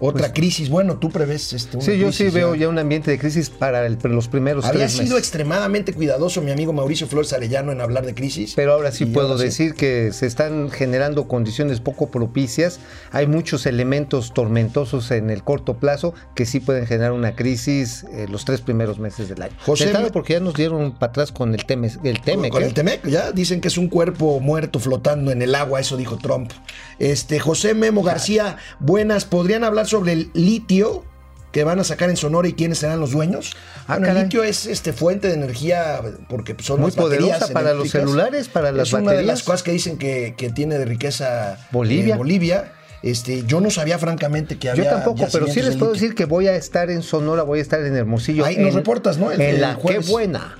otra 0.00 0.32
crisis. 0.32 0.68
Bueno, 0.68 0.96
tú 0.98 1.10
prevés 1.10 1.52
este, 1.52 1.76
una 1.76 1.84
Pues 1.84 1.94
sí, 1.96 1.98
yo 2.00 2.12
sí 2.12 2.28
veo 2.28 2.54
ya 2.54 2.68
un 2.68 2.78
ambiente 2.78 3.10
de 3.10 3.18
crisis 3.18 3.50
para 3.50 3.86
el- 3.86 3.98
los 4.02 4.28
primeros 4.28 4.64
Había 4.64 4.86
tres 4.86 4.92
sido 4.92 5.18
extremadamente 5.18 5.92
cuidadoso 5.92 6.40
mi 6.42 6.50
amigo 6.50 6.72
Mauricio 6.72 7.06
Flores 7.06 7.32
Arellano 7.32 7.72
en 7.72 7.80
hablar 7.80 8.04
de 8.04 8.14
crisis. 8.14 8.52
Pero 8.56 8.72
ahora 8.74 8.92
sí 8.92 9.06
puedo 9.06 9.28
ahora 9.28 9.38
sí. 9.38 9.44
decir 9.44 9.74
que 9.74 10.12
se 10.12 10.26
están 10.26 10.70
generando 10.70 11.26
condiciones 11.28 11.80
poco 11.80 12.10
propicias. 12.10 12.80
Hay 13.12 13.26
muchos 13.26 13.66
elementos 13.66 14.32
tormentosos 14.34 15.10
en 15.10 15.30
el 15.30 15.42
corto 15.42 15.74
plazo 15.78 16.14
que 16.34 16.46
sí 16.46 16.60
pueden 16.60 16.86
generar 16.86 17.12
una 17.12 17.34
crisis 17.36 18.04
eh, 18.12 18.26
los 18.30 18.44
tres 18.44 18.60
primeros 18.60 18.98
meses 18.98 19.28
del 19.28 19.42
año. 19.42 19.54
José- 19.64 19.92
porque 20.12 20.34
ya 20.34 20.40
nos 20.40 20.54
dieron 20.54 20.92
para 20.92 21.10
atrás 21.10 21.30
con 21.32 21.54
el 21.54 21.64
Teme, 21.64 21.90
el 22.04 22.20
Temec, 22.20 22.50
Con 22.50 22.62
¿eh? 22.62 22.66
el 22.66 22.74
Temec, 22.74 23.06
ya 23.06 23.32
dicen 23.32 23.60
que 23.60 23.68
es 23.68 23.78
un 23.78 23.88
cuerpo 23.88 24.40
muerto 24.40 24.80
flotando 24.80 25.30
en 25.30 25.40
el 25.40 25.54
agua, 25.54 25.80
eso 25.80 25.96
dijo 25.96 26.18
Trump. 26.18 26.50
Este, 26.98 27.38
José 27.40 27.74
Memo 27.74 28.02
García, 28.02 28.56
buenas, 28.80 29.24
¿podrían 29.24 29.64
hablar 29.64 29.83
sobre 29.86 30.12
el 30.12 30.30
litio 30.34 31.04
que 31.52 31.62
van 31.62 31.78
a 31.78 31.84
sacar 31.84 32.10
en 32.10 32.16
Sonora 32.16 32.48
y 32.48 32.54
quiénes 32.54 32.78
serán 32.78 32.98
los 32.98 33.12
dueños? 33.12 33.52
Ah, 33.86 33.98
Bueno, 33.98 34.08
el 34.12 34.22
litio 34.24 34.42
es 34.42 34.66
este 34.66 34.92
fuente 34.92 35.28
de 35.28 35.34
energía 35.34 36.00
porque 36.28 36.56
son 36.60 36.80
Muy 36.80 36.90
poderosa 36.90 37.46
para 37.48 37.72
los 37.74 37.90
celulares, 37.90 38.48
para 38.48 38.72
las 38.72 38.88
Es 38.88 38.92
una 38.94 39.12
de 39.12 39.22
las 39.22 39.42
cosas 39.44 39.62
que 39.62 39.70
dicen 39.70 39.96
que, 39.96 40.34
que 40.36 40.50
tiene 40.50 40.78
de 40.78 40.84
riqueza 40.84 41.58
Bolivia. 41.70 42.14
eh, 42.14 42.18
Bolivia. 42.18 42.72
Este, 43.04 43.44
yo 43.44 43.60
no 43.60 43.70
sabía 43.70 43.98
francamente 43.98 44.58
que 44.58 44.70
había 44.70 44.84
Yo 44.84 44.90
tampoco, 44.90 45.26
pero 45.30 45.46
sí 45.46 45.60
les 45.62 45.76
puedo 45.76 45.92
decir 45.92 46.14
que 46.14 46.24
voy 46.24 46.48
a 46.48 46.56
estar 46.56 46.90
en 46.90 47.02
Sonora, 47.02 47.42
voy 47.42 47.58
a 47.58 47.62
estar 47.62 47.80
en 47.84 47.94
Hermosillo. 47.94 48.46
Ahí 48.46 48.56
nos 48.56 48.72
reportas, 48.74 49.18
¿no? 49.18 49.30
El- 49.30 49.40
en 49.42 49.54
el 49.56 49.60
la 49.60 49.78
qué 49.78 49.98
buena. 49.98 50.56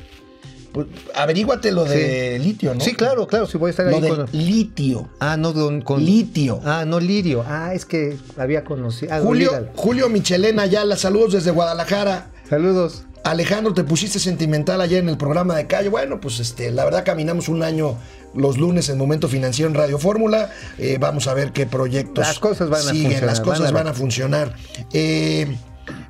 Pues, 0.74 0.88
averíguate 1.14 1.70
lo 1.70 1.84
de 1.84 2.36
litio, 2.40 2.74
¿no? 2.74 2.80
Sí, 2.80 2.94
claro, 2.94 3.28
claro, 3.28 3.46
sí 3.46 3.56
voy 3.56 3.68
a 3.68 3.70
estar 3.70 3.86
Lo 3.86 3.98
ahí 3.98 4.08
con... 4.08 4.28
litio. 4.32 5.08
Ah, 5.20 5.36
no, 5.36 5.54
con... 5.84 6.04
Litio. 6.04 6.60
Ah, 6.64 6.84
no, 6.84 6.98
lirio. 6.98 7.44
Ah, 7.46 7.72
es 7.74 7.84
que 7.84 8.16
había 8.36 8.64
conocido... 8.64 9.14
ah, 9.14 9.20
Julio. 9.20 9.68
Julio 9.76 10.08
Michelena 10.08 10.62
Ayala, 10.62 10.96
saludos 10.96 11.34
desde 11.34 11.52
Guadalajara. 11.52 12.32
Saludos. 12.50 13.04
Alejandro, 13.22 13.72
te 13.72 13.84
pusiste 13.84 14.18
sentimental 14.18 14.80
ayer 14.80 14.98
en 14.98 15.08
el 15.08 15.16
programa 15.16 15.54
de 15.54 15.68
calle. 15.68 15.90
Bueno, 15.90 16.20
pues 16.20 16.40
este, 16.40 16.72
la 16.72 16.84
verdad 16.84 17.04
caminamos 17.04 17.48
un 17.48 17.62
año 17.62 17.96
los 18.34 18.58
lunes 18.58 18.88
en 18.88 18.98
Momento 18.98 19.28
Financiero 19.28 19.68
en 19.70 19.76
Radio 19.76 20.00
Fórmula. 20.00 20.50
Eh, 20.78 20.98
vamos 20.98 21.28
a 21.28 21.34
ver 21.34 21.52
qué 21.52 21.66
proyectos 21.66 22.26
Las 22.26 22.40
cosas 22.40 22.68
van 22.68 22.80
a 22.80 22.90
funcionar, 22.90 23.22
las 23.22 23.40
cosas 23.40 23.60
van 23.60 23.68
a 23.68 23.78
van 23.78 23.86
a 23.86 23.94
funcionar. 23.94 24.56
Eh, 24.92 25.56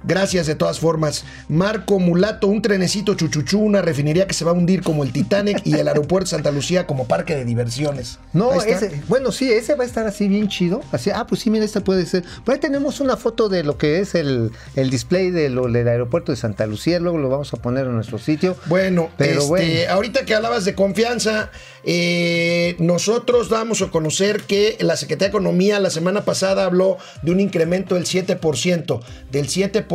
Gracias 0.06 0.46
de 0.46 0.54
todas 0.54 0.78
formas. 0.78 1.25
Marco 1.49 1.99
Mulato, 1.99 2.46
un 2.46 2.62
trenecito 2.62 3.14
chuchuchú, 3.14 3.58
una 3.61 3.82
refinería 3.82 4.26
que 4.26 4.34
se 4.34 4.44
va 4.44 4.50
a 4.50 4.54
hundir 4.54 4.82
como 4.82 5.02
el 5.02 5.12
Titanic 5.12 5.62
y 5.64 5.75
el 5.75 5.88
aeropuerto 5.88 6.28
Santa 6.30 6.50
Lucía 6.50 6.87
como 6.87 7.06
parque 7.06 7.34
de 7.34 7.44
diversiones. 7.44 8.18
No, 8.32 8.52
ese, 8.62 9.02
bueno, 9.08 9.32
sí, 9.32 9.50
ese 9.50 9.75
va 9.75 9.84
a 9.84 9.87
estar 9.87 10.06
así 10.06 10.28
bien 10.28 10.49
chido. 10.49 10.82
Así, 10.92 11.11
ah, 11.11 11.26
pues 11.26 11.40
sí, 11.40 11.50
mira, 11.50 11.64
esta 11.64 11.80
puede 11.82 12.04
ser. 12.06 12.25
Por 12.44 12.54
ahí 12.54 12.61
tenemos 12.61 13.00
una 13.00 13.16
foto 13.16 13.49
de 13.49 13.62
lo 13.64 13.78
que 13.78 14.00
es 14.00 14.14
el, 14.14 14.50
el 14.76 14.90
display 14.90 15.30
de 15.30 15.49
lo- 15.49 15.68
del 15.68 15.88
aeropuerto 15.88 16.32
de 16.32 16.37
Santa 16.37 16.66
Lucía. 16.66 16.99
Luego 17.00 17.18
lo 17.18 17.28
vamos 17.28 17.52
a 17.54 17.56
poner 17.56 17.87
en 17.87 17.94
nuestro 17.94 18.18
sitio. 18.18 18.56
Bueno, 18.66 19.08
Pero 19.16 19.40
este, 19.40 19.49
bueno. 19.49 19.92
ahorita 19.92 20.25
que 20.25 20.34
hablabas 20.34 20.64
de 20.64 20.75
confianza, 20.75 21.50
eh, 21.84 22.76
nosotros 22.78 23.49
damos 23.49 23.80
a 23.82 23.90
conocer 23.90 24.42
que 24.42 24.76
la 24.80 24.96
Secretaría 24.96 25.28
de 25.28 25.30
Economía 25.38 25.80
la 25.80 25.90
semana 25.90 26.25
pasada 26.25 26.64
habló 26.64 26.99
de 27.23 27.30
un 27.30 27.40
incremento 27.40 27.94
del 27.94 28.04
7%, 28.04 29.00
del 29.30 29.46
7% 29.49 29.87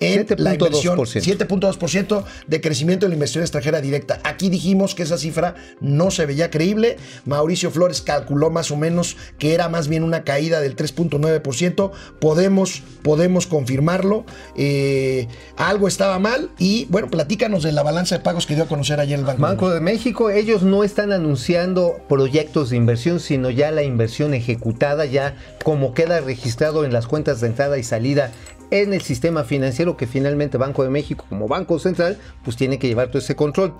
en 0.00 0.26
la 0.38 0.54
7.2%. 0.54 0.54
inversión, 0.54 0.98
7.2% 0.98 2.24
de 2.46 2.60
crecimiento 2.60 3.06
de 3.06 3.10
la 3.10 3.14
inversión 3.14 3.42
extranjera 3.42 3.80
directa. 3.80 4.20
Aquí 4.24 4.48
dijimos 4.48 4.94
que 4.94 5.02
esa 5.02 5.18
cifra 5.18 5.54
no 5.80 6.10
se 6.10 6.26
veía 6.26 6.50
creíble. 6.50 6.96
Mauricio 7.24 7.70
Flores 7.70 8.00
calculó 8.02 8.50
más 8.50 8.70
o 8.70 8.76
menos 8.76 9.16
que 9.38 9.54
era 9.54 9.68
más 9.68 9.88
bien 9.88 10.02
una 10.02 10.24
caída 10.24 10.60
del 10.60 10.76
3.9%. 10.76 11.90
Podemos, 12.20 12.82
podemos 13.02 13.46
confirmarlo. 13.46 14.24
Eh, 14.56 15.28
algo 15.56 15.88
estaba 15.88 16.18
mal 16.18 16.50
y 16.58 16.86
bueno, 16.86 17.08
platícanos 17.08 17.62
de 17.62 17.72
la 17.72 17.82
balanza 17.82 18.18
de 18.18 18.24
pagos 18.24 18.46
que 18.46 18.54
dio 18.54 18.64
a 18.64 18.68
conocer 18.68 19.00
ayer 19.00 19.18
el 19.18 19.24
Banco. 19.24 19.42
Banco 19.42 19.70
de 19.70 19.80
México, 19.80 20.30
ellos 20.30 20.62
no 20.62 20.84
están 20.84 21.12
anunciando 21.12 22.00
proyectos 22.08 22.70
de 22.70 22.76
inversión, 22.76 23.20
sino 23.20 23.50
ya 23.50 23.70
la 23.70 23.82
inversión 23.82 24.34
ejecutada, 24.34 25.04
ya 25.04 25.36
como 25.64 25.94
queda 25.94 26.20
registrado 26.20 26.84
en 26.84 26.92
las 26.92 27.06
cuentas 27.06 27.40
de 27.40 27.48
entrada 27.48 27.78
y 27.78 27.82
salida 27.82 28.32
en 28.72 28.92
el 28.94 29.02
sistema 29.02 29.44
financiero 29.44 29.96
que 29.98 30.06
finalmente 30.06 30.56
Banco 30.56 30.82
de 30.82 30.88
México 30.88 31.26
como 31.28 31.46
Banco 31.46 31.78
Central 31.78 32.16
pues 32.42 32.56
tiene 32.56 32.78
que 32.78 32.88
llevar 32.88 33.08
todo 33.08 33.18
ese 33.18 33.36
control. 33.36 33.74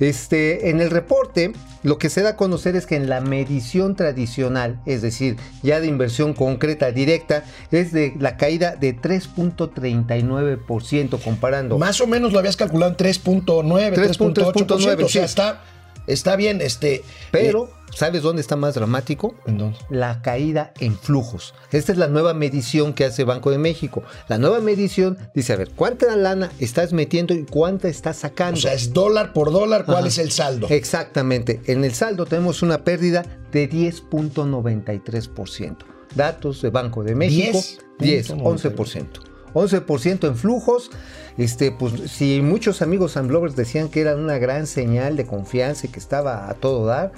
Este, 0.00 0.70
en 0.70 0.80
el 0.80 0.88
reporte 0.90 1.52
lo 1.82 1.98
que 1.98 2.08
se 2.08 2.22
da 2.22 2.30
a 2.30 2.36
conocer 2.36 2.74
es 2.74 2.86
que 2.86 2.96
en 2.96 3.10
la 3.10 3.20
medición 3.20 3.94
tradicional, 3.94 4.80
es 4.86 5.02
decir, 5.02 5.36
ya 5.62 5.80
de 5.80 5.86
inversión 5.86 6.32
concreta 6.32 6.90
directa, 6.92 7.44
es 7.70 7.92
de 7.92 8.14
la 8.18 8.38
caída 8.38 8.74
de 8.74 8.96
3.39% 8.96 11.22
comparando 11.22 11.76
Más 11.78 12.00
o 12.00 12.06
menos 12.06 12.32
lo 12.32 12.38
habías 12.38 12.56
calculado 12.56 12.92
en 12.92 12.96
3.9, 12.96 13.94
3.8%. 13.94 14.72
O 14.72 14.80
sea, 14.80 14.96
3.9, 14.96 15.08
sí. 15.08 15.18
está 15.18 15.62
está 16.08 16.36
bien, 16.36 16.60
este. 16.60 17.02
Pero, 17.30 17.70
¿sabes 17.94 18.22
dónde 18.22 18.42
está 18.42 18.56
más 18.56 18.74
dramático? 18.74 19.34
¿en 19.46 19.58
dónde? 19.58 19.78
La 19.90 20.22
caída 20.22 20.72
en 20.80 20.98
flujos. 20.98 21.54
Esta 21.70 21.92
es 21.92 21.98
la 21.98 22.08
nueva 22.08 22.34
medición 22.34 22.94
que 22.94 23.04
hace 23.04 23.22
Banco 23.24 23.50
de 23.50 23.58
México. 23.58 24.02
La 24.28 24.38
nueva 24.38 24.60
medición 24.60 25.18
dice, 25.34 25.52
a 25.52 25.56
ver, 25.56 25.70
¿cuánta 25.70 26.14
lana 26.16 26.50
estás 26.58 26.92
metiendo 26.92 27.34
y 27.34 27.44
cuánta 27.44 27.88
estás 27.88 28.16
sacando? 28.16 28.58
O 28.58 28.62
sea, 28.62 28.74
es 28.74 28.92
dólar 28.92 29.32
por 29.32 29.52
dólar, 29.52 29.84
¿cuál 29.84 29.98
Ajá. 29.98 30.08
es 30.08 30.18
el 30.18 30.32
saldo? 30.32 30.66
Exactamente. 30.70 31.60
En 31.66 31.84
el 31.84 31.94
saldo 31.94 32.26
tenemos 32.26 32.62
una 32.62 32.82
pérdida 32.84 33.24
de 33.52 33.70
10.93%. 33.70 35.76
Datos 36.14 36.62
de 36.62 36.70
Banco 36.70 37.04
de 37.04 37.14
México, 37.14 37.60
10, 37.98 38.30
11%. 38.30 39.27
11% 39.54 40.26
en 40.26 40.36
flujos. 40.36 40.90
Este, 41.36 41.70
pues, 41.70 42.10
si 42.10 42.40
muchos 42.40 42.82
amigos 42.82 43.16
Amblovers 43.16 43.54
decían 43.54 43.88
que 43.88 44.00
era 44.00 44.16
una 44.16 44.38
gran 44.38 44.66
señal 44.66 45.16
de 45.16 45.26
confianza 45.26 45.86
y 45.86 45.90
que 45.90 46.00
estaba 46.00 46.50
a 46.50 46.54
todo 46.54 46.86
dar, 46.86 47.12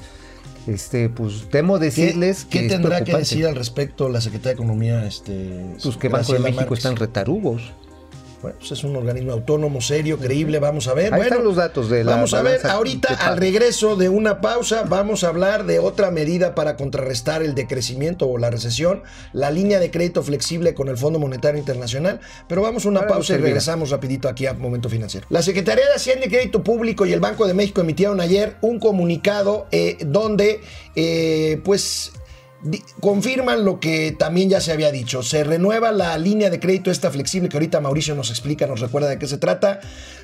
este, 0.67 1.09
pues 1.09 1.49
temo 1.51 1.79
¿Qué, 1.79 1.87
decirles 1.87 2.45
qué 2.45 2.61
que 2.61 2.67
es 2.67 2.73
tendrá 2.73 3.03
que 3.03 3.17
decir 3.17 3.47
al 3.47 3.57
respecto 3.57 4.09
la 4.09 4.21
Secretaría 4.21 4.51
de 4.51 4.63
Economía? 4.63 5.07
Este, 5.07 5.75
Pues 5.83 5.97
que 5.97 6.09
Banco 6.09 6.33
de 6.33 6.39
México 6.41 6.75
están 6.75 6.97
retarugos. 6.97 7.73
Bueno, 8.43 8.57
pues 8.59 8.73
es 8.73 8.85
un 8.85 8.97
organismo 8.97 9.33
autónomo, 9.33 9.81
serio, 9.81 10.19
creíble. 10.19 10.59
Vamos 10.59 10.89
a 10.89 10.95
ver. 10.95 11.13
Ahí 11.13 11.21
bueno, 11.21 11.25
están 11.25 11.45
los 11.45 11.57
datos 11.57 11.91
de 11.91 12.05
la 12.05 12.13
Vamos 12.13 12.33
a 12.33 12.43
ver, 12.43 12.67
ahorita 12.67 13.15
al 13.15 13.37
regreso 13.37 13.97
de 13.97 14.09
una 14.09 14.41
pausa, 14.41 14.85
vamos 14.89 15.25
a 15.25 15.29
hablar 15.29 15.67
de 15.67 15.79
otra 15.79 16.11
medida 16.11 16.55
para 16.55 16.77
contrarrestar 16.77 17.43
el 17.43 17.55
decrecimiento 17.55 18.27
o 18.27 18.39
la 18.39 18.51
recesión, 18.51 19.03
la 19.33 19.51
línea 19.51 19.79
de 19.79 19.91
crédito 19.91 20.23
flexible 20.23 20.75
con 20.75 20.89
el 20.89 20.97
Fondo 20.97 21.19
Monetario 21.19 21.59
Internacional. 21.59 22.21
Pero 22.49 22.63
vamos 22.63 22.87
a 22.87 22.89
una 22.89 23.07
pausa 23.07 23.35
y 23.35 23.39
regresamos 23.39 23.91
rapidito 23.91 24.29
aquí 24.29 24.47
a 24.47 24.55
Momento 24.55 24.89
Financiero. 24.89 25.27
La 25.29 25.43
Secretaría 25.43 25.87
de 25.87 25.95
Hacienda 25.95 26.27
y 26.27 26.31
Crédito 26.31 26.63
Público 26.63 27.05
y 27.05 27.13
el 27.13 27.21
Banco 27.21 27.47
de 27.47 27.53
México 27.55 27.83
emitieron 27.83 28.21
ayer 28.21 28.57
un 28.63 28.81
comunicado 28.81 29.67
eh, 29.71 29.99
donde, 30.01 30.63
eh, 30.97 31.61
pues 31.65 32.13
confirman 33.01 33.65
lo 33.65 33.81
que 33.81 34.15
también 34.19 34.51
ya 34.51 34.61
se 34.61 34.73
había 34.73 34.91
dicho. 34.93 35.23
Se 35.23 35.45
renueva 35.45 35.93
la 35.93 36.17
línea 36.19 36.51
de 36.51 36.61
crédito 36.61 36.91
esta 36.91 37.11
flexible 37.11 37.49
que 37.49 37.57
ahorita 37.57 37.81
Mauricio 37.81 38.15
nos 38.15 38.31
explica, 38.31 38.67
nos 38.67 38.81
recuerda 38.81 39.09
de 39.09 39.19
qué 39.19 39.27
se 39.27 39.39
trata, 39.39 39.81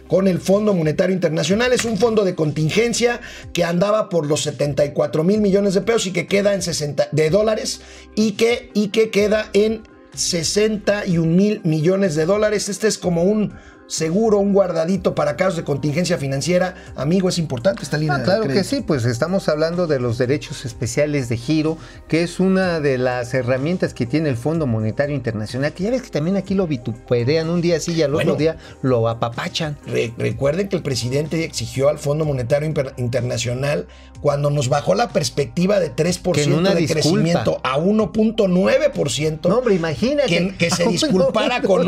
con 0.06 0.28
el 0.28 0.40
Fondo 0.40 0.74
Monetario 0.74 1.14
Internacional. 1.14 1.72
Es 1.72 1.84
un 1.84 1.98
fondo 1.98 2.24
de 2.24 2.34
contingencia 2.34 3.20
que 3.52 3.64
andaba 3.64 4.08
por 4.08 4.26
los 4.26 4.42
74 4.42 5.24
mil 5.24 5.40
millones 5.40 5.74
de 5.74 5.80
pesos 5.80 6.06
y 6.06 6.12
que 6.12 6.26
queda 6.26 6.54
en 6.54 6.62
60 6.62 7.08
de 7.12 7.30
dólares 7.30 7.80
y 8.14 8.32
que, 8.32 8.70
y 8.74 8.88
que 8.88 9.10
queda 9.10 9.48
en 9.52 9.82
61 10.14 11.30
mil 11.30 11.60
millones 11.64 12.14
de 12.14 12.26
dólares. 12.26 12.68
Este 12.68 12.88
es 12.88 12.98
como 12.98 13.22
un 13.22 13.54
seguro, 13.88 14.38
un 14.38 14.52
guardadito 14.52 15.14
para 15.14 15.36
casos 15.36 15.56
de 15.56 15.64
contingencia 15.64 16.18
financiera. 16.18 16.74
Amigo, 16.96 17.28
es 17.28 17.38
importante 17.38 17.82
esta 17.82 17.96
línea 17.98 18.16
Ah, 18.16 18.18
de 18.18 18.24
claro 18.24 18.48
que 18.48 18.64
sí, 18.64 18.82
pues 18.86 19.04
estamos 19.04 19.48
hablando 19.48 19.86
de 19.86 20.00
los 20.00 20.18
derechos 20.18 20.64
especiales 20.64 21.28
de 21.28 21.36
giro, 21.36 21.78
que 22.08 22.22
es 22.22 22.40
una 22.40 22.80
de 22.80 22.98
las 22.98 23.32
herramientas 23.34 23.94
que 23.94 24.06
tiene 24.06 24.28
el 24.28 24.36
Fondo 24.36 24.66
Monetario 24.66 25.14
Internacional, 25.14 25.72
que 25.72 25.84
ya 25.84 25.90
ves 25.90 26.02
que 26.02 26.10
también 26.10 26.36
aquí 26.36 26.54
lo 26.54 26.66
vituperean 26.66 27.48
un 27.48 27.60
día 27.60 27.78
sí 27.80 27.92
y 27.92 28.02
al 28.02 28.12
Bueno. 28.12 28.32
otro 28.32 28.38
día 28.40 28.56
lo 28.82 29.08
apapachan. 29.08 29.76
Re- 29.86 30.12
recuerden 30.18 30.68
que 30.68 30.76
el 30.76 30.82
presidente 30.82 31.44
exigió 31.44 31.88
al 31.88 31.98
Fondo 31.98 32.24
Monetario 32.24 32.72
Internacional 32.96 33.86
cuando 34.20 34.50
nos 34.50 34.68
bajó 34.68 34.94
la 34.94 35.10
perspectiva 35.10 35.78
de 35.78 35.94
3% 35.94 36.32
Que 36.32 36.42
en 36.44 36.54
una 36.54 36.74
de 36.74 36.80
disculpa. 36.80 37.02
crecimiento 37.02 37.60
a 37.62 37.78
1.9%. 37.78 39.48
No, 39.48 39.58
hombre, 39.58 39.74
imagínate. 39.74 40.28
que, 40.28 40.54
que 40.56 40.70
se 40.70 40.86
disculpara 40.88 41.60
con 41.62 41.86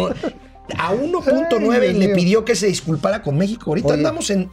a 0.76 0.92
1.9 0.92 1.80
Ay, 1.80 1.90
y 1.90 1.92
Dios 1.92 2.08
le 2.08 2.14
pidió 2.14 2.44
que 2.44 2.54
se 2.54 2.66
disculpara 2.66 3.22
con 3.22 3.36
México. 3.38 3.70
Ahorita 3.70 3.88
Oye, 3.88 3.96
andamos 3.96 4.30
en, 4.30 4.50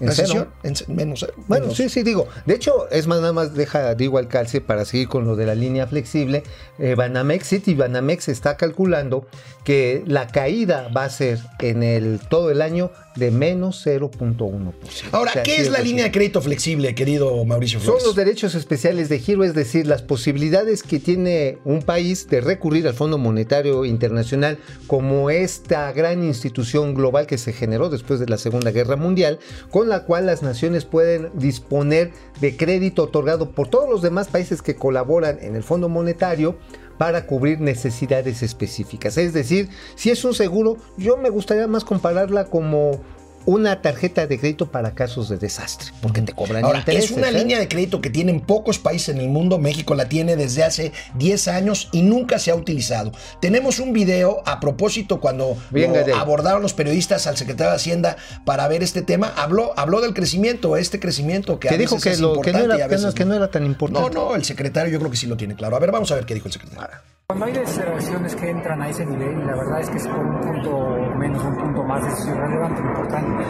¿en 0.00 0.08
recesión, 0.08 0.48
cero? 0.50 0.52
en 0.62 0.76
ce- 0.76 0.92
menos 0.92 1.20
cero. 1.20 1.32
Bueno, 1.48 1.64
menos. 1.66 1.76
sí, 1.76 1.88
sí, 1.88 2.02
digo. 2.02 2.26
De 2.44 2.54
hecho, 2.54 2.88
es 2.90 3.06
más, 3.06 3.20
nada 3.20 3.32
más 3.32 3.54
deja, 3.54 3.94
digo, 3.94 4.18
al 4.18 4.28
calce 4.28 4.60
para 4.60 4.84
seguir 4.84 5.08
con 5.08 5.26
lo 5.26 5.36
de 5.36 5.46
la 5.46 5.54
línea 5.54 5.86
flexible. 5.86 6.42
Eh, 6.78 6.94
Banamex 6.96 7.46
City, 7.46 7.74
Banamex 7.74 8.28
está 8.28 8.56
calculando 8.56 9.26
que 9.64 10.04
la 10.06 10.28
caída 10.28 10.88
va 10.96 11.04
a 11.04 11.10
ser 11.10 11.38
en 11.60 11.82
el 11.82 12.20
todo 12.28 12.50
el 12.50 12.62
año 12.62 12.90
de 13.16 13.30
menos 13.30 13.84
0.1%. 13.84 14.72
Ahora, 15.12 15.30
O 15.30 15.34
sea, 15.34 15.42
¿qué 15.42 15.56
es 15.56 15.70
la 15.70 15.80
línea 15.80 16.04
de 16.04 16.12
crédito 16.12 16.40
flexible, 16.42 16.94
querido 16.94 17.44
Mauricio 17.44 17.78
Son 17.80 17.86
Flores? 17.86 18.04
los 18.06 18.14
derechos 18.16 18.54
especiales 18.54 19.08
de 19.08 19.18
giro, 19.18 19.42
es 19.42 19.54
decir, 19.54 19.86
las 19.86 20.02
posibilidades 20.02 20.82
que 20.82 21.00
tiene 21.00 21.58
un 21.64 21.82
país 21.82 22.28
de 22.28 22.40
recurrir 22.42 22.86
al 22.86 22.94
Fondo 22.94 23.18
Monetario 23.18 23.84
Internacional 23.86 24.58
como 24.86 25.30
esta 25.30 25.90
gran 25.92 26.22
institución 26.22 26.94
global 26.94 27.26
que 27.26 27.38
se 27.38 27.52
generó 27.52 27.88
después 27.88 28.20
de 28.20 28.26
la 28.26 28.38
Segunda 28.38 28.70
Guerra 28.70 28.96
Mundial, 28.96 29.38
con 29.70 29.85
la 29.86 30.04
cual 30.04 30.26
las 30.26 30.42
naciones 30.42 30.84
pueden 30.84 31.30
disponer 31.34 32.12
de 32.40 32.56
crédito 32.56 33.04
otorgado 33.04 33.50
por 33.52 33.68
todos 33.68 33.88
los 33.88 34.02
demás 34.02 34.28
países 34.28 34.62
que 34.62 34.76
colaboran 34.76 35.38
en 35.40 35.56
el 35.56 35.62
Fondo 35.62 35.88
Monetario 35.88 36.56
para 36.98 37.26
cubrir 37.26 37.60
necesidades 37.60 38.42
específicas. 38.42 39.18
Es 39.18 39.32
decir, 39.32 39.68
si 39.94 40.10
es 40.10 40.24
un 40.24 40.34
seguro, 40.34 40.76
yo 40.96 41.16
me 41.16 41.30
gustaría 41.30 41.66
más 41.66 41.84
compararla 41.84 42.46
como 42.46 43.00
una 43.46 43.80
tarjeta 43.80 44.26
de 44.26 44.38
crédito 44.38 44.70
para 44.70 44.94
casos 44.94 45.28
de 45.28 45.38
desastre, 45.38 45.92
porque 46.02 46.20
te 46.20 46.32
cobran 46.32 46.64
Ahora, 46.64 46.80
intereses. 46.80 47.10
es 47.12 47.16
una 47.16 47.28
¿eh? 47.28 47.32
línea 47.32 47.58
de 47.58 47.68
crédito 47.68 48.00
que 48.00 48.10
tienen 48.10 48.40
pocos 48.40 48.78
países 48.78 49.14
en 49.14 49.20
el 49.20 49.28
mundo. 49.28 49.58
México 49.58 49.94
la 49.94 50.08
tiene 50.08 50.36
desde 50.36 50.64
hace 50.64 50.92
10 51.14 51.48
años 51.48 51.88
y 51.92 52.02
nunca 52.02 52.38
se 52.38 52.50
ha 52.50 52.54
utilizado. 52.54 53.12
Tenemos 53.40 53.78
un 53.78 53.92
video 53.92 54.42
a 54.46 54.60
propósito 54.60 55.20
cuando 55.20 55.56
lo 55.70 56.16
abordaron 56.16 56.60
los 56.60 56.74
periodistas 56.74 57.26
al 57.26 57.36
secretario 57.36 57.70
de 57.70 57.76
Hacienda 57.76 58.16
para 58.44 58.66
ver 58.68 58.82
este 58.82 59.02
tema. 59.02 59.32
Habló, 59.36 59.72
habló 59.76 60.00
del 60.00 60.12
crecimiento, 60.12 60.76
este 60.76 60.98
crecimiento 60.98 61.60
que, 61.60 61.68
que 61.68 61.74
a 61.74 61.78
dijo 61.78 61.94
veces 61.94 62.04
que, 62.04 62.14
es 62.14 62.20
lo, 62.20 62.40
que, 62.40 62.52
no 62.52 62.58
era, 62.58 62.74
a 62.74 62.76
que, 62.76 62.82
no, 62.84 62.88
veces 62.88 63.14
que 63.14 63.24
no 63.24 63.34
era 63.34 63.50
tan 63.50 63.64
importante. 63.64 64.14
No, 64.14 64.28
no, 64.28 64.34
el 64.34 64.44
secretario 64.44 64.92
yo 64.92 64.98
creo 64.98 65.10
que 65.10 65.16
sí 65.16 65.26
lo 65.26 65.36
tiene 65.36 65.54
claro. 65.54 65.76
A 65.76 65.78
ver, 65.78 65.92
vamos 65.92 66.10
a 66.10 66.16
ver 66.16 66.26
qué 66.26 66.34
dijo 66.34 66.48
el 66.48 66.52
secretario. 66.52 66.98
Cuando 67.28 67.46
hay 67.46 67.52
deserciones 67.52 68.36
que 68.36 68.48
entran 68.48 68.80
a 68.82 68.88
ese 68.88 69.04
nivel, 69.04 69.42
y 69.42 69.44
la 69.44 69.56
verdad 69.56 69.80
es 69.80 69.90
que 69.90 69.96
es 69.96 70.04
un 70.04 70.40
punto 70.40 70.95
menos, 71.26 71.44
un 71.44 71.56
punto 71.56 71.82
más, 71.84 72.04
eso 72.06 72.16
es 72.16 72.26
irrelevante, 72.36 72.82
lo 72.82 72.88
importante. 72.88 73.44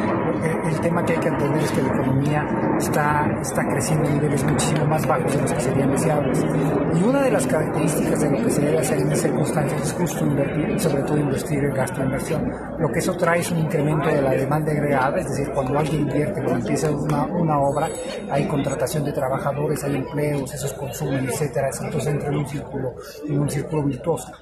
El 0.68 0.80
tema 0.80 1.04
que 1.04 1.12
hay 1.12 1.18
que 1.18 1.28
entender 1.28 1.62
es 1.62 1.72
que 1.72 1.82
la 1.82 1.88
economía 1.88 2.46
está, 2.78 3.26
está 3.40 3.68
creciendo 3.68 4.08
a 4.08 4.12
niveles 4.12 4.44
muchísimo 4.44 4.86
más 4.86 5.06
bajos 5.06 5.34
de 5.34 5.42
los 5.42 5.52
que 5.52 5.60
serían 5.60 5.90
deseables. 5.90 6.44
Y 6.94 7.02
una 7.02 7.22
de 7.22 7.30
las 7.30 7.46
características 7.46 8.20
de 8.20 8.30
lo 8.30 8.44
que 8.44 8.50
se 8.50 8.60
debe 8.62 8.78
hacer 8.78 8.98
en 8.98 9.06
esas 9.08 9.20
circunstancias 9.20 9.82
es 9.82 9.92
justo 9.92 10.24
invertir, 10.24 10.80
sobre 10.80 11.02
todo 11.02 11.18
invertir 11.18 11.64
en 11.64 11.74
gasto 11.74 12.00
en 12.00 12.06
inversión. 12.06 12.52
Lo 12.78 12.88
que 12.90 12.98
eso 12.98 13.16
trae 13.16 13.40
es 13.40 13.50
un 13.50 13.58
incremento 13.58 14.08
de 14.08 14.22
la 14.22 14.30
demanda 14.30 14.72
agregada, 14.72 15.18
es 15.18 15.28
decir, 15.28 15.52
cuando 15.52 15.78
alguien 15.78 16.02
invierte, 16.02 16.42
cuando 16.42 16.60
empieza 16.60 16.90
una, 16.90 17.24
una 17.26 17.58
obra, 17.58 17.88
hay 18.30 18.46
contratación 18.46 19.04
de 19.04 19.12
trabajadores, 19.12 19.82
hay 19.84 19.96
empleos, 19.96 20.54
esos 20.54 20.72
consumen, 20.74 21.26
etcétera. 21.26 21.68
Entonces 21.82 22.12
entra 22.12 22.28
en 22.28 22.36
un 22.36 22.46
círculo, 22.46 22.94
en 23.26 23.38
un 23.38 23.50
círculo 23.50 23.84
virtuoso. 23.84 24.32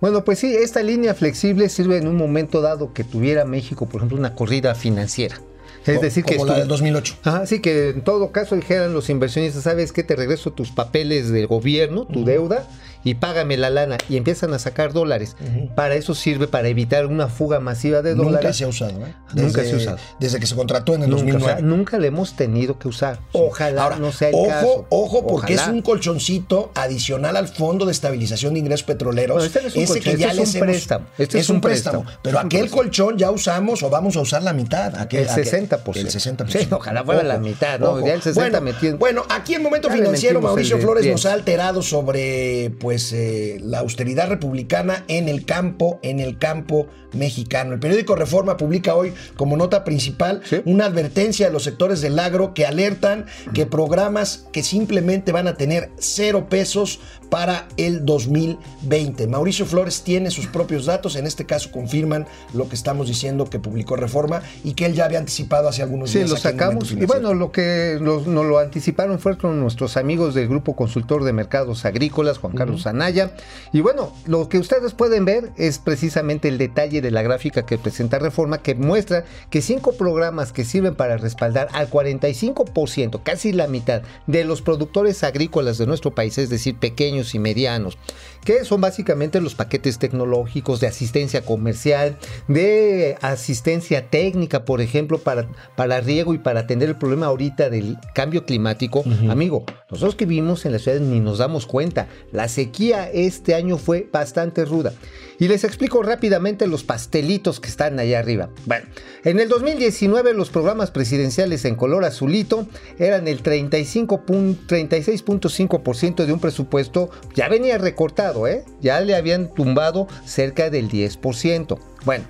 Bueno, 0.00 0.24
pues 0.24 0.38
sí, 0.38 0.54
esta 0.54 0.82
línea 0.82 1.14
flexible 1.14 1.68
sirve 1.68 1.96
en 1.96 2.06
un 2.06 2.16
momento 2.16 2.60
dado 2.60 2.92
que 2.92 3.04
tuviera 3.04 3.44
México, 3.44 3.86
por 3.86 4.00
ejemplo, 4.00 4.18
una 4.18 4.34
corrida 4.34 4.74
financiera. 4.74 5.40
Es 5.86 6.00
decir, 6.00 6.24
que 6.24 6.36
como 6.36 6.46
la 6.46 6.58
del 6.60 6.68
2008. 6.68 7.16
Ajá, 7.24 7.46
sí, 7.46 7.60
que 7.60 7.90
en 7.90 8.02
todo 8.02 8.32
caso 8.32 8.56
dijeran 8.56 8.94
los 8.94 9.10
inversionistas, 9.10 9.64
¿sabes 9.64 9.92
qué? 9.92 10.02
Te 10.02 10.16
regreso 10.16 10.50
tus 10.50 10.70
papeles 10.70 11.30
del 11.30 11.46
gobierno, 11.46 12.06
tu 12.06 12.24
deuda, 12.24 12.66
y 13.04 13.14
págame 13.14 13.56
la 13.56 13.70
lana. 13.70 13.98
Y 14.08 14.16
empiezan 14.16 14.52
a 14.54 14.58
sacar 14.58 14.92
dólares. 14.92 15.36
Para 15.76 15.94
eso 15.94 16.14
sirve, 16.14 16.48
para 16.48 16.68
evitar 16.68 17.06
una 17.06 17.28
fuga 17.28 17.60
masiva 17.60 18.02
de 18.02 18.14
Nunca 18.14 18.24
dólares. 18.30 18.56
se 18.56 18.64
ha 18.64 18.68
usado, 18.68 19.06
¿eh? 19.06 19.14
Nunca 19.34 19.62
se 19.62 19.72
ha 19.72 19.76
usado. 19.76 19.98
Desde 20.18 20.40
que 20.40 20.46
se 20.46 20.54
contrató 20.56 20.94
en 20.94 21.02
el 21.04 21.10
Nunca, 21.10 21.22
o 21.22 21.26
2009. 21.26 21.52
sea, 21.60 21.62
nunca 21.66 21.98
le 21.98 22.06
hemos 22.08 22.34
tenido 22.34 22.78
que 22.78 22.88
usar. 22.88 23.20
Ojalá 23.32 23.82
Ahora, 23.84 23.96
no 23.96 24.10
sea 24.12 24.28
el 24.30 24.34
ojo, 24.34 24.48
caso. 24.48 24.86
ojo, 24.90 25.26
porque 25.26 25.54
Ojalá. 25.54 25.68
es 25.70 25.74
un 25.74 25.82
colchoncito 25.82 26.72
adicional 26.74 27.36
al 27.36 27.48
Fondo 27.48 27.84
de 27.86 27.92
Estabilización 27.92 28.54
de 28.54 28.60
Ingresos 28.60 28.84
Petroleros. 28.84 29.44
Este 29.44 29.60
no 29.62 29.68
es 29.68 29.76
un 29.76 29.82
ese 29.82 29.92
colchón, 29.94 30.12
que 30.12 30.18
ya 30.18 30.30
este 30.30 30.42
es 30.42 30.48
un 30.50 30.56
hemos- 30.56 30.66
préstamo. 30.66 31.06
Este 31.18 31.38
es, 31.38 31.50
un 31.50 31.60
préstamo. 31.60 32.04
Pero 32.22 32.38
aquel 32.38 32.60
préstamo. 32.60 32.82
colchón 32.82 33.18
ya 33.18 33.30
usamos 33.30 33.82
o 33.82 33.90
vamos 33.90 34.16
a 34.16 34.20
usar 34.20 34.42
la 34.42 34.52
mitad. 34.52 34.94
Aquel, 34.96 35.20
El 35.24 35.28
aquel- 35.28 35.44
60%. 35.44 36.00
El 36.00 36.10
60%. 36.10 36.58
Sí, 36.60 36.68
ojalá 36.70 37.04
fuera 37.04 37.22
la 37.22 37.38
mitad, 37.38 37.78
¿no? 37.78 38.04
Ya 38.04 38.14
el 38.14 38.22
60 38.22 38.40
bueno, 38.60 38.60
metiendo- 38.72 38.98
bueno, 38.98 39.24
aquí 39.28 39.54
en 39.54 39.62
Momento 39.62 39.88
Ya 39.88 39.94
Financiero, 39.94 40.40
Mauricio 40.40 40.76
el 40.76 40.82
Flores 40.82 41.02
10. 41.02 41.12
nos 41.14 41.26
ha 41.26 41.32
alterado 41.32 41.82
sobre 41.82 42.72
pues 42.78 42.93
eh, 43.12 43.58
la 43.62 43.80
austeridad 43.80 44.28
republicana 44.28 45.04
en 45.08 45.28
el 45.28 45.44
campo, 45.44 45.98
en 46.02 46.20
el 46.20 46.38
campo 46.38 46.86
mexicano. 47.14 47.74
El 47.74 47.80
periódico 47.80 48.14
Reforma 48.16 48.56
publica 48.56 48.94
hoy 48.94 49.12
como 49.36 49.56
nota 49.56 49.84
principal 49.84 50.42
Sí. 50.44 50.60
una 50.64 50.86
advertencia 50.86 51.46
de 51.46 51.52
los 51.52 51.62
sectores 51.64 52.00
del 52.00 52.18
agro 52.18 52.54
que 52.54 52.66
alertan 52.66 53.26
que 53.54 53.66
programas 53.66 54.46
que 54.52 54.62
simplemente 54.62 55.32
van 55.32 55.48
a 55.48 55.54
tener 55.54 55.90
cero 55.98 56.46
pesos 56.48 57.00
para 57.30 57.66
el 57.76 58.04
2020. 58.04 59.26
Mauricio 59.26 59.66
Flores 59.66 60.02
tiene 60.02 60.30
sus 60.30 60.46
propios 60.46 60.86
datos, 60.86 61.16
en 61.16 61.26
este 61.26 61.46
caso 61.46 61.70
confirman 61.70 62.26
lo 62.52 62.68
que 62.68 62.74
estamos 62.76 63.08
diciendo 63.08 63.48
que 63.48 63.58
publicó 63.58 63.96
Reforma 63.96 64.42
y 64.62 64.74
que 64.74 64.86
él 64.86 64.94
ya 64.94 65.04
había 65.04 65.18
anticipado 65.18 65.68
hace 65.68 65.82
algunos 65.82 66.10
Sí, 66.10 66.18
días. 66.18 66.30
lo 66.30 66.36
aquí 66.36 66.48
en 66.48 66.52
sacamos. 66.52 66.92
Y 66.92 67.06
bueno, 67.06 67.34
lo 67.34 67.50
que 67.50 67.98
nos 68.00 68.26
lo 68.26 68.58
anticiparon 68.58 69.18
fueron 69.18 69.60
nuestros 69.60 69.96
amigos 69.96 70.34
del 70.34 70.48
Grupo 70.48 70.76
Consultor 70.76 71.24
de 71.24 71.32
Mercados 71.32 71.84
Agrícolas, 71.84 72.38
Juan 72.38 72.52
Carlos 72.52 72.64
Carlos 72.64 72.86
Anaya. 72.86 73.32
Y 73.72 73.80
bueno, 73.80 74.12
lo 74.26 74.48
que 74.48 74.58
ustedes 74.58 74.94
pueden 74.94 75.24
ver 75.26 75.50
es 75.58 75.78
precisamente 75.78 76.48
el 76.48 76.56
detalle 76.56 77.02
de 77.04 77.12
la 77.12 77.22
gráfica 77.22 77.64
que 77.64 77.78
presenta 77.78 78.18
Reforma, 78.18 78.58
que 78.58 78.74
muestra 78.74 79.24
que 79.50 79.62
cinco 79.62 79.92
programas 79.92 80.52
que 80.52 80.64
sirven 80.64 80.96
para 80.96 81.18
respaldar 81.18 81.68
al 81.72 81.88
45%, 81.88 83.22
casi 83.22 83.52
la 83.52 83.68
mitad, 83.68 84.02
de 84.26 84.44
los 84.44 84.62
productores 84.62 85.22
agrícolas 85.22 85.78
de 85.78 85.86
nuestro 85.86 86.14
país, 86.14 86.38
es 86.38 86.50
decir, 86.50 86.76
pequeños 86.76 87.34
y 87.34 87.38
medianos, 87.38 87.98
que 88.44 88.64
son 88.64 88.80
básicamente 88.80 89.40
los 89.40 89.54
paquetes 89.54 89.98
tecnológicos 89.98 90.80
de 90.80 90.86
asistencia 90.86 91.44
comercial, 91.44 92.16
de 92.48 93.16
asistencia 93.20 94.08
técnica, 94.08 94.64
por 94.64 94.80
ejemplo, 94.80 95.18
para, 95.18 95.48
para 95.76 96.00
riego 96.00 96.34
y 96.34 96.38
para 96.38 96.60
atender 96.60 96.88
el 96.88 96.96
problema 96.96 97.26
ahorita 97.26 97.70
del 97.70 97.96
cambio 98.14 98.44
climático. 98.44 99.02
Amigo, 99.28 99.64
nosotros 99.90 100.14
que 100.14 100.26
vivimos 100.26 100.66
en 100.66 100.72
la 100.72 100.78
ciudad 100.78 101.00
ni 101.00 101.20
nos 101.20 101.38
damos 101.38 101.66
cuenta. 101.66 102.08
La 102.32 102.48
sequía 102.48 103.10
este 103.10 103.54
año 103.54 103.78
fue 103.78 104.08
bastante 104.12 104.64
ruda. 104.64 104.92
Y 105.38 105.48
les 105.48 105.64
explico 105.64 106.02
rápidamente 106.02 106.66
los 106.66 106.84
pastelitos 106.84 107.58
que 107.58 107.68
están 107.68 107.98
allá 107.98 108.20
arriba. 108.20 108.50
Bueno, 108.66 108.86
en 109.24 109.40
el 109.40 109.48
2019 109.48 110.32
los 110.32 110.50
programas 110.50 110.90
presidenciales 110.92 111.64
en 111.64 111.74
color 111.74 112.04
azulito 112.04 112.68
eran 112.98 113.26
el 113.26 113.42
35 113.42 114.24
36.5% 114.26 116.24
de 116.24 116.32
un 116.32 116.40
presupuesto, 116.40 117.10
ya 117.34 117.48
venía 117.48 117.78
recortado, 117.78 118.33
¿eh? 118.46 118.64
ya 118.80 119.00
le 119.00 119.14
habían 119.14 119.48
tumbado 119.52 120.08
cerca 120.24 120.70
del 120.70 120.88
10%. 120.90 121.78
Bueno, 122.04 122.24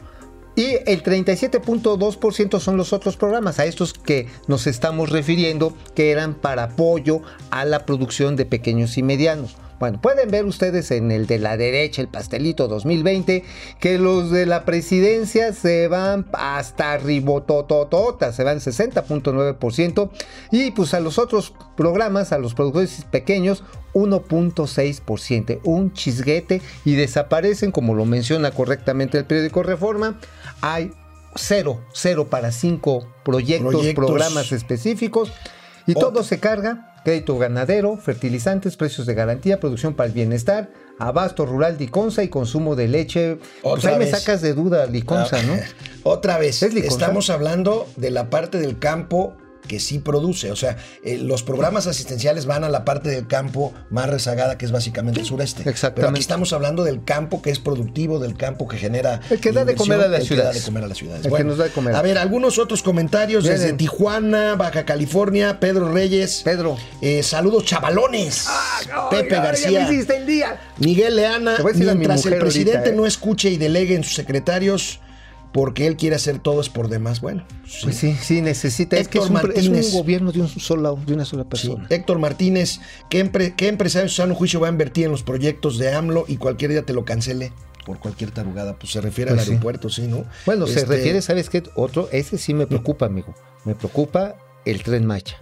y 0.57 0.77
el 0.87 1.03
37.2% 1.03 2.61
son 2.61 2.77
los 2.77 2.93
otros 2.93 3.17
programas, 3.17 3.59
a 3.59 3.65
estos 3.65 3.93
que 3.93 4.29
nos 4.47 4.67
estamos 4.67 5.11
refiriendo, 5.11 5.77
que 5.95 6.11
eran 6.11 6.35
para 6.35 6.65
apoyo 6.65 7.23
a 7.51 7.65
la 7.65 7.85
producción 7.85 8.37
de 8.37 8.47
pequeños 8.47 8.97
y 8.97 9.03
medianos. 9.03 9.57
Bueno, 9.79 10.01
pueden 10.01 10.31
ver 10.31 10.45
ustedes 10.45 10.91
en 10.91 11.11
el 11.11 11.27
de 11.27 11.39
la 11.39 11.57
derecha, 11.57 12.01
el 12.01 12.09
pastelito 12.09 12.69
2020, 12.69 13.45
que 13.81 13.99
los 13.99 14.31
de 14.31 14.47
la 14.47 14.65
presidencia 14.65 15.53
se 15.53 15.89
van 15.89 16.27
hasta 16.33 16.97
ribotototota, 16.99 18.33
se 18.33 18.45
van 18.45 18.59
60.9%, 18.59 20.11
y 20.51 20.71
pues 20.71 20.95
a 20.95 21.01
los 21.01 21.19
otros 21.19 21.53
programas, 21.77 22.33
a 22.33 22.39
los 22.39 22.55
productores 22.55 23.05
pequeños, 23.11 23.65
1.6%, 23.95 25.61
un 25.65 25.93
chisguete, 25.93 26.63
y 26.85 26.95
desaparecen, 26.95 27.73
como 27.73 27.95
lo 27.95 28.05
menciona 28.05 28.51
correctamente 28.53 29.19
el 29.19 29.25
periódico 29.25 29.63
Reforma, 29.63 30.19
hay 30.61 30.93
cero, 31.35 31.81
cero 31.93 32.29
para 32.31 32.53
cinco 32.53 33.07
proyectos, 33.25 33.73
Proyectos. 33.73 34.05
programas 34.05 34.53
específicos, 34.53 35.33
y 35.87 35.95
todo 35.95 36.23
se 36.23 36.39
carga 36.41 36.91
crédito 37.05 37.39
ganadero, 37.39 37.99
fertilizantes, 37.99 38.77
precios 38.77 39.07
de 39.07 39.13
garantía, 39.15 39.61
producción 39.61 39.93
para 39.95 40.07
el 40.07 40.15
bienestar, 40.15 40.71
abasto 40.99 41.45
rural 41.45 41.77
Liconza 41.79 42.23
y 42.23 42.29
consumo 42.29 42.75
de 42.77 42.89
leche. 42.89 43.37
pues 43.63 43.75
Otra 43.85 43.91
ahí 43.93 43.99
me 43.99 44.07
vez. 44.07 44.19
sacas 44.19 44.41
de 44.41 44.55
duda 44.55 44.87
Liconza, 44.87 45.43
¿no? 45.43 45.55
Otra 46.03 46.39
vez, 46.39 46.63
¿Es 46.63 46.73
Liconza? 46.73 46.97
estamos 46.97 47.29
hablando 47.29 47.87
de 47.97 48.11
la 48.11 48.31
parte 48.31 48.59
del 48.59 48.79
campo 48.79 49.37
que 49.67 49.81
sí 49.81 49.99
produce. 49.99 50.51
O 50.51 50.57
sea, 50.57 50.77
eh, 51.03 51.19
los 51.19 51.43
programas 51.43 51.87
asistenciales 51.87 52.47
van 52.47 52.65
a 52.65 52.69
la 52.69 52.85
parte 52.85 53.09
del 53.11 53.27
campo 53.27 53.73
más 53.91 54.09
rezagada, 54.09 54.59
que 54.59 54.65
es 54.65 54.73
básicamente 54.73 55.21
el 55.21 55.27
sureste. 55.27 55.69
exactamente. 55.69 56.01
Pero 56.03 56.09
aquí 56.11 56.21
estamos 56.21 56.53
hablando 56.53 56.85
del 56.85 57.05
campo 57.05 57.43
que 57.43 57.51
es 57.51 57.59
productivo, 57.59 58.19
del 58.19 58.37
campo 58.37 58.69
que 58.69 58.77
genera. 58.77 59.21
El 59.31 59.41
que 59.41 59.53
da 59.53 59.65
de 59.65 59.75
comer 59.75 60.01
a 60.01 60.09
las 60.09 60.23
el 60.23 60.29
que 60.29 60.35
da 60.37 60.43
ciudades. 60.43 60.63
de 60.63 60.67
comer 60.67 60.85
a 60.85 60.87
las 60.89 60.99
ciudades. 60.99 61.27
El 61.27 61.33
que 61.33 61.45
nos 61.45 61.59
da 61.59 61.65
de 61.65 61.71
comer. 61.71 61.95
A 61.95 62.03
ver, 62.03 62.19
algunos 62.19 62.59
otros 62.59 62.83
comentarios 62.83 63.45
desde 63.45 63.65
Vienen. 63.65 63.77
Tijuana, 63.79 64.55
Baja 64.57 64.85
California, 64.85 65.61
Pedro 65.61 65.93
Reyes. 65.93 66.43
Pedro. 66.45 66.77
Eh, 67.01 67.23
saludos, 67.23 67.65
chavalones. 67.65 68.47
Pepe 69.11 69.35
Ay, 69.35 69.41
ay, 69.41 69.47
García. 69.47 69.89
Me 69.89 70.17
el 70.17 70.27
día. 70.27 70.61
Miguel 70.79 71.17
Leana, 71.17 71.57
mi 71.59 71.85
mientras 71.85 72.27
el 72.27 72.39
presidente 72.39 72.79
ahorita, 72.79 72.95
¿eh? 72.95 72.97
no 72.97 73.07
escuche 73.07 73.51
y 73.51 73.57
delegue 73.57 73.95
en 73.95 74.05
sus 74.05 74.15
secretarios, 74.15 75.01
porque 75.55 75.87
él 75.87 75.97
quiere 75.97 76.17
hacer 76.17 76.41
todo 76.41 76.61
es 76.61 76.69
por 76.69 76.89
demás. 76.89 77.21
Bueno, 77.23 77.47
sí. 77.67 77.79
Pues 77.85 77.97
sí, 77.97 78.15
sí, 78.21 78.43
necesita. 78.43 78.97
Es 78.99 79.07
que 79.09 79.19
es 79.19 79.25
Héctor 79.27 79.45
un, 79.45 79.53
es 79.53 79.67
un 79.69 79.73
Martínez. 79.73 79.93
gobierno 79.95 80.33
de, 80.33 80.41
un 80.41 80.49
solo, 80.49 80.99
de 81.07 81.15
una 81.15 81.25
sola 81.25 81.45
Sí. 81.45 81.49
persona. 81.49 81.87
Héctor 81.89 82.19
Martínez, 82.19 82.81
¿qué, 83.09 83.25
empre- 83.25 83.55
qué 83.57 83.69
empresario 83.69 84.03
en 84.07 84.09
su 84.11 84.17
sano 84.17 84.35
juicio 84.35 84.59
va 84.61 84.67
a 84.67 84.71
invertir 84.71 85.05
en 85.07 85.13
los 85.13 85.23
proyectos 85.23 85.79
de 85.79 85.95
AMLO 85.95 86.25
y 86.29 86.37
cualquier 86.39 86.73
día 86.73 86.83
te 86.85 86.93
lo 86.93 87.05
cancele 87.05 87.53
por 87.87 88.01
cualquier 88.01 88.33
tarugada? 88.33 88.77
Pues 88.79 88.93
se 88.93 89.01
refiere 89.01 89.31
Pues 89.31 89.41
al 89.43 89.47
sí. 89.47 89.53
aeropuerto, 89.53 89.89
sí, 89.89 90.03
¿no? 90.09 90.25
Bueno, 90.45 90.67
se 90.67 90.81
Este, 90.81 90.97
refiere, 90.97 91.23
¿sabes 91.23 91.49
qué? 91.49 91.63
Otro, 91.77 92.09
ese 92.11 92.37
sí 92.37 92.53
me 92.53 92.67
preocupa, 92.67 93.07
amigo. 93.07 93.33
Me 93.65 93.77
preocupa 93.77 94.35
el 94.65 94.83
tren 94.83 95.07
Macha. 95.07 95.37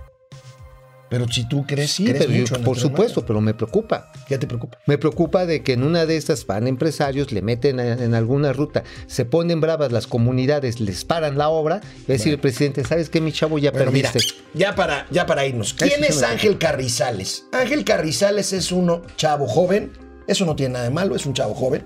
Pero 1.13 1.29
si 1.29 1.47
tú 1.47 1.67
crees, 1.67 1.91
Sí, 1.93 2.05
crees 2.05 2.21
pero 2.21 2.33
yo- 2.33 2.39
mucho 2.41 2.55
en 2.55 2.61
el 2.63 2.65
por 2.65 2.79
supuesto, 2.79 3.27
pero 3.27 3.43
me 3.43 3.53
preocupa. 3.53 4.11
¿Qué 4.27 4.39
te 4.39 4.47
preocupa? 4.47 4.79
Me 4.87 4.97
preocupa 4.97 5.45
de 5.45 5.63
que 5.63 5.75
en 5.75 5.83
una 5.83 6.07
de 6.07 6.17
estas 6.17 6.47
van 6.47 6.67
empresarios, 6.67 7.33
le 7.33 7.43
meten 7.43 7.79
en, 7.81 8.03
en 8.03 8.15
alguna 8.15 8.55
ruta, 8.55 8.83
se 9.07 9.27
ponen 9.27 9.61
bravas 9.61 9.93
las 9.93 10.07
comunidades, 10.07 10.81
les 10.81 11.05
paran 11.05 11.37
la 11.37 11.51
obra, 11.51 11.83
y 11.85 11.99
va 11.99 12.05
a 12.09 12.13
decir 12.13 12.33
el 12.33 12.39
presidente, 12.41 12.83
¿sabes 12.85 13.11
qué, 13.11 13.21
mi 13.21 13.31
chavo? 13.31 13.59
Ya 13.59 13.73
Bueno, 13.73 13.91
mira, 13.93 14.11
perdiste. 14.11 14.37
ya 14.55 14.75
para, 14.75 15.07
ya 15.11 15.27
para 15.27 15.45
irnos. 15.45 15.75
¿Quién 15.75 16.03
es 16.03 16.23
Ángel 16.23 16.57
Carrizales? 16.57 17.45
Ángel 17.53 17.85
Carrizales 17.85 18.55
es 18.55 18.73
uno 18.73 19.03
chavo 19.17 19.47
joven. 19.47 19.93
Eso 20.27 20.47
no 20.47 20.57
tiene 20.57 20.73
nada 20.73 20.85
de 20.87 20.91
malo, 20.93 21.15
es 21.15 21.27
un 21.27 21.35
chavo 21.35 21.53
joven. 21.53 21.85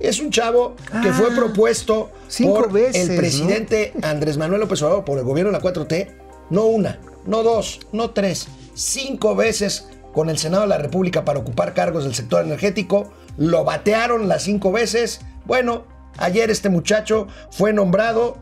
Es 0.00 0.18
un 0.18 0.30
chavo 0.30 0.76
que 1.02 1.12
fue 1.12 1.30
propuesto 1.34 2.10
Ah, 2.14 2.18
cinco 2.28 2.54
por 2.54 2.72
veces, 2.72 3.08
el 3.10 3.16
¿no? 3.16 3.20
presidente 3.20 3.92
Andrés 4.02 4.38
Manuel 4.38 4.60
López 4.62 4.80
Obrador 4.82 5.04
por 5.04 5.18
el 5.18 5.24
gobierno 5.24 5.52
de 5.52 5.58
la 5.58 5.62
4T. 5.62 6.08
No 6.48 6.64
una, 6.66 7.00
no 7.26 7.42
dos, 7.42 7.80
no 7.92 8.10
tres, 8.10 8.48
cinco 8.74 9.34
veces 9.34 9.88
con 10.12 10.30
el 10.30 10.38
Senado 10.38 10.62
de 10.62 10.68
la 10.68 10.78
República 10.78 11.24
para 11.24 11.38
ocupar 11.38 11.74
cargos 11.74 12.04
del 12.04 12.14
sector 12.14 12.44
energético. 12.44 13.12
Lo 13.36 13.64
batearon 13.64 14.28
las 14.28 14.44
cinco 14.44 14.72
veces. 14.72 15.20
Bueno, 15.44 15.84
ayer 16.16 16.50
este 16.50 16.70
muchacho 16.70 17.28
fue 17.50 17.72
nombrado 17.72 18.38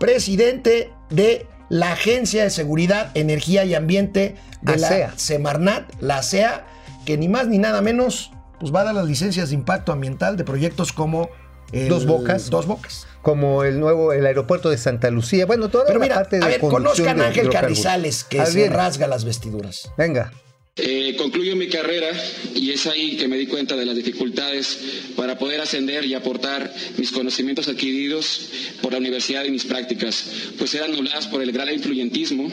presidente 0.00 0.90
de 1.10 1.46
la 1.68 1.92
Agencia 1.92 2.44
de 2.44 2.50
Seguridad, 2.50 3.10
Energía 3.14 3.64
y 3.64 3.74
Ambiente 3.74 4.36
de 4.62 4.72
ASEA. 4.72 5.08
la 5.08 5.18
Semarnat, 5.18 5.92
la 6.00 6.18
ASEA, 6.18 6.66
que 7.04 7.18
ni 7.18 7.28
más 7.28 7.46
ni 7.46 7.58
nada 7.58 7.82
menos 7.82 8.32
pues 8.58 8.74
va 8.74 8.80
a 8.80 8.84
dar 8.84 8.94
las 8.94 9.06
licencias 9.06 9.50
de 9.50 9.54
impacto 9.54 9.92
ambiental 9.92 10.36
de 10.36 10.44
proyectos 10.44 10.92
como 10.92 11.28
el- 11.72 11.88
Dos 11.88 12.06
Bocas. 12.06 12.50
Dos 12.50 12.66
Bocas. 12.66 13.06
Como 13.22 13.64
el 13.64 13.78
nuevo, 13.80 14.12
el 14.12 14.24
aeropuerto 14.24 14.70
de 14.70 14.78
Santa 14.78 15.10
Lucía. 15.10 15.44
Bueno, 15.44 15.68
toda 15.68 15.86
Pero 15.86 15.98
la 15.98 16.04
mira, 16.04 16.14
parte 16.16 16.38
de 16.38 16.44
a 16.44 16.48
ver, 16.48 16.60
conozcan 16.60 17.20
a 17.20 17.26
Ángel. 17.28 17.50
Carrizales, 17.50 18.24
que 18.24 18.44
se 18.46 18.68
rasga 18.68 19.06
las 19.06 19.24
vestiduras. 19.24 19.90
Venga. 19.98 20.32
Eh, 20.80 21.16
concluyo 21.18 21.56
mi 21.56 21.68
carrera 21.68 22.06
y 22.54 22.70
es 22.70 22.86
ahí 22.86 23.16
que 23.16 23.26
me 23.26 23.36
di 23.36 23.48
cuenta 23.48 23.74
de 23.74 23.84
las 23.84 23.96
dificultades 23.96 24.78
para 25.16 25.36
poder 25.36 25.60
ascender 25.60 26.04
y 26.04 26.14
aportar 26.14 26.72
mis 26.96 27.10
conocimientos 27.10 27.66
adquiridos 27.66 28.48
por 28.80 28.92
la 28.92 28.98
universidad 28.98 29.42
y 29.44 29.50
mis 29.50 29.64
prácticas, 29.64 30.24
pues 30.56 30.72
eran 30.76 30.92
nubladas 30.92 31.26
por 31.26 31.42
el 31.42 31.50
gran 31.50 31.68
influyentismo 31.74 32.48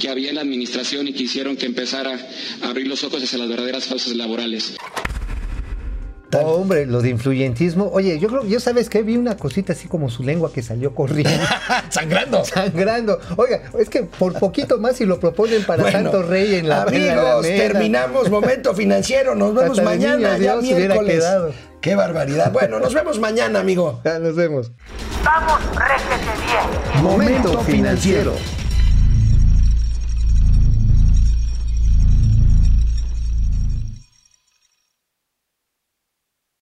que 0.00 0.08
había 0.08 0.30
en 0.30 0.36
la 0.36 0.40
administración 0.40 1.06
y 1.06 1.12
que 1.12 1.24
hicieron 1.24 1.58
que 1.58 1.66
empezara 1.66 2.18
a 2.62 2.68
abrir 2.70 2.86
los 2.88 3.04
ojos 3.04 3.22
hacia 3.22 3.36
las 3.38 3.48
verdaderas 3.50 3.84
causas 3.84 4.16
laborales. 4.16 4.72
Oh, 6.34 6.56
hombre, 6.60 6.86
lo 6.86 7.00
de 7.02 7.08
influyentismo. 7.10 7.88
Oye, 7.92 8.18
yo 8.18 8.28
creo, 8.28 8.44
yo 8.44 8.58
sabes 8.60 8.90
que 8.90 9.02
vi 9.02 9.16
una 9.16 9.36
cosita 9.36 9.72
así 9.74 9.86
como 9.88 10.10
su 10.10 10.22
lengua 10.24 10.52
que 10.52 10.60
salió 10.62 10.94
corriendo, 10.94 11.30
Sangrando. 11.88 12.44
sangrando. 12.44 13.18
Oiga, 13.36 13.62
es 13.78 13.88
que 13.88 14.02
por 14.02 14.32
poquito 14.38 14.78
más 14.78 14.96
si 14.96 15.06
lo 15.06 15.20
proponen 15.20 15.62
para 15.64 15.84
Bueno, 15.84 15.98
Santo 16.02 16.22
Rey 16.24 16.56
en 16.56 16.68
la 16.68 16.82
en 16.82 17.06
la 17.06 17.12
Amigos, 17.12 17.46
Alameda. 17.46 17.56
terminamos 17.62 18.30
momento 18.30 18.74
financiero. 18.74 19.34
Nos 19.34 19.54
vemos 19.54 19.78
Hasta 19.78 19.82
mañana, 19.90 20.34
niño 20.36 20.44
ya 20.44 20.56
miércoles. 20.56 21.14
quedado. 21.16 21.52
Qué 21.80 21.94
barbaridad. 21.94 22.50
Bueno, 22.52 22.80
nos 22.80 22.92
vemos 22.92 23.20
mañana, 23.20 23.60
amigo. 23.60 24.00
Ya 24.04 24.18
nos 24.18 24.34
vemos. 24.34 24.72
Vamos, 25.24 25.60
réjete 25.76 26.32
bien. 26.44 27.02
Momento 27.04 27.60
financiero. 27.62 28.32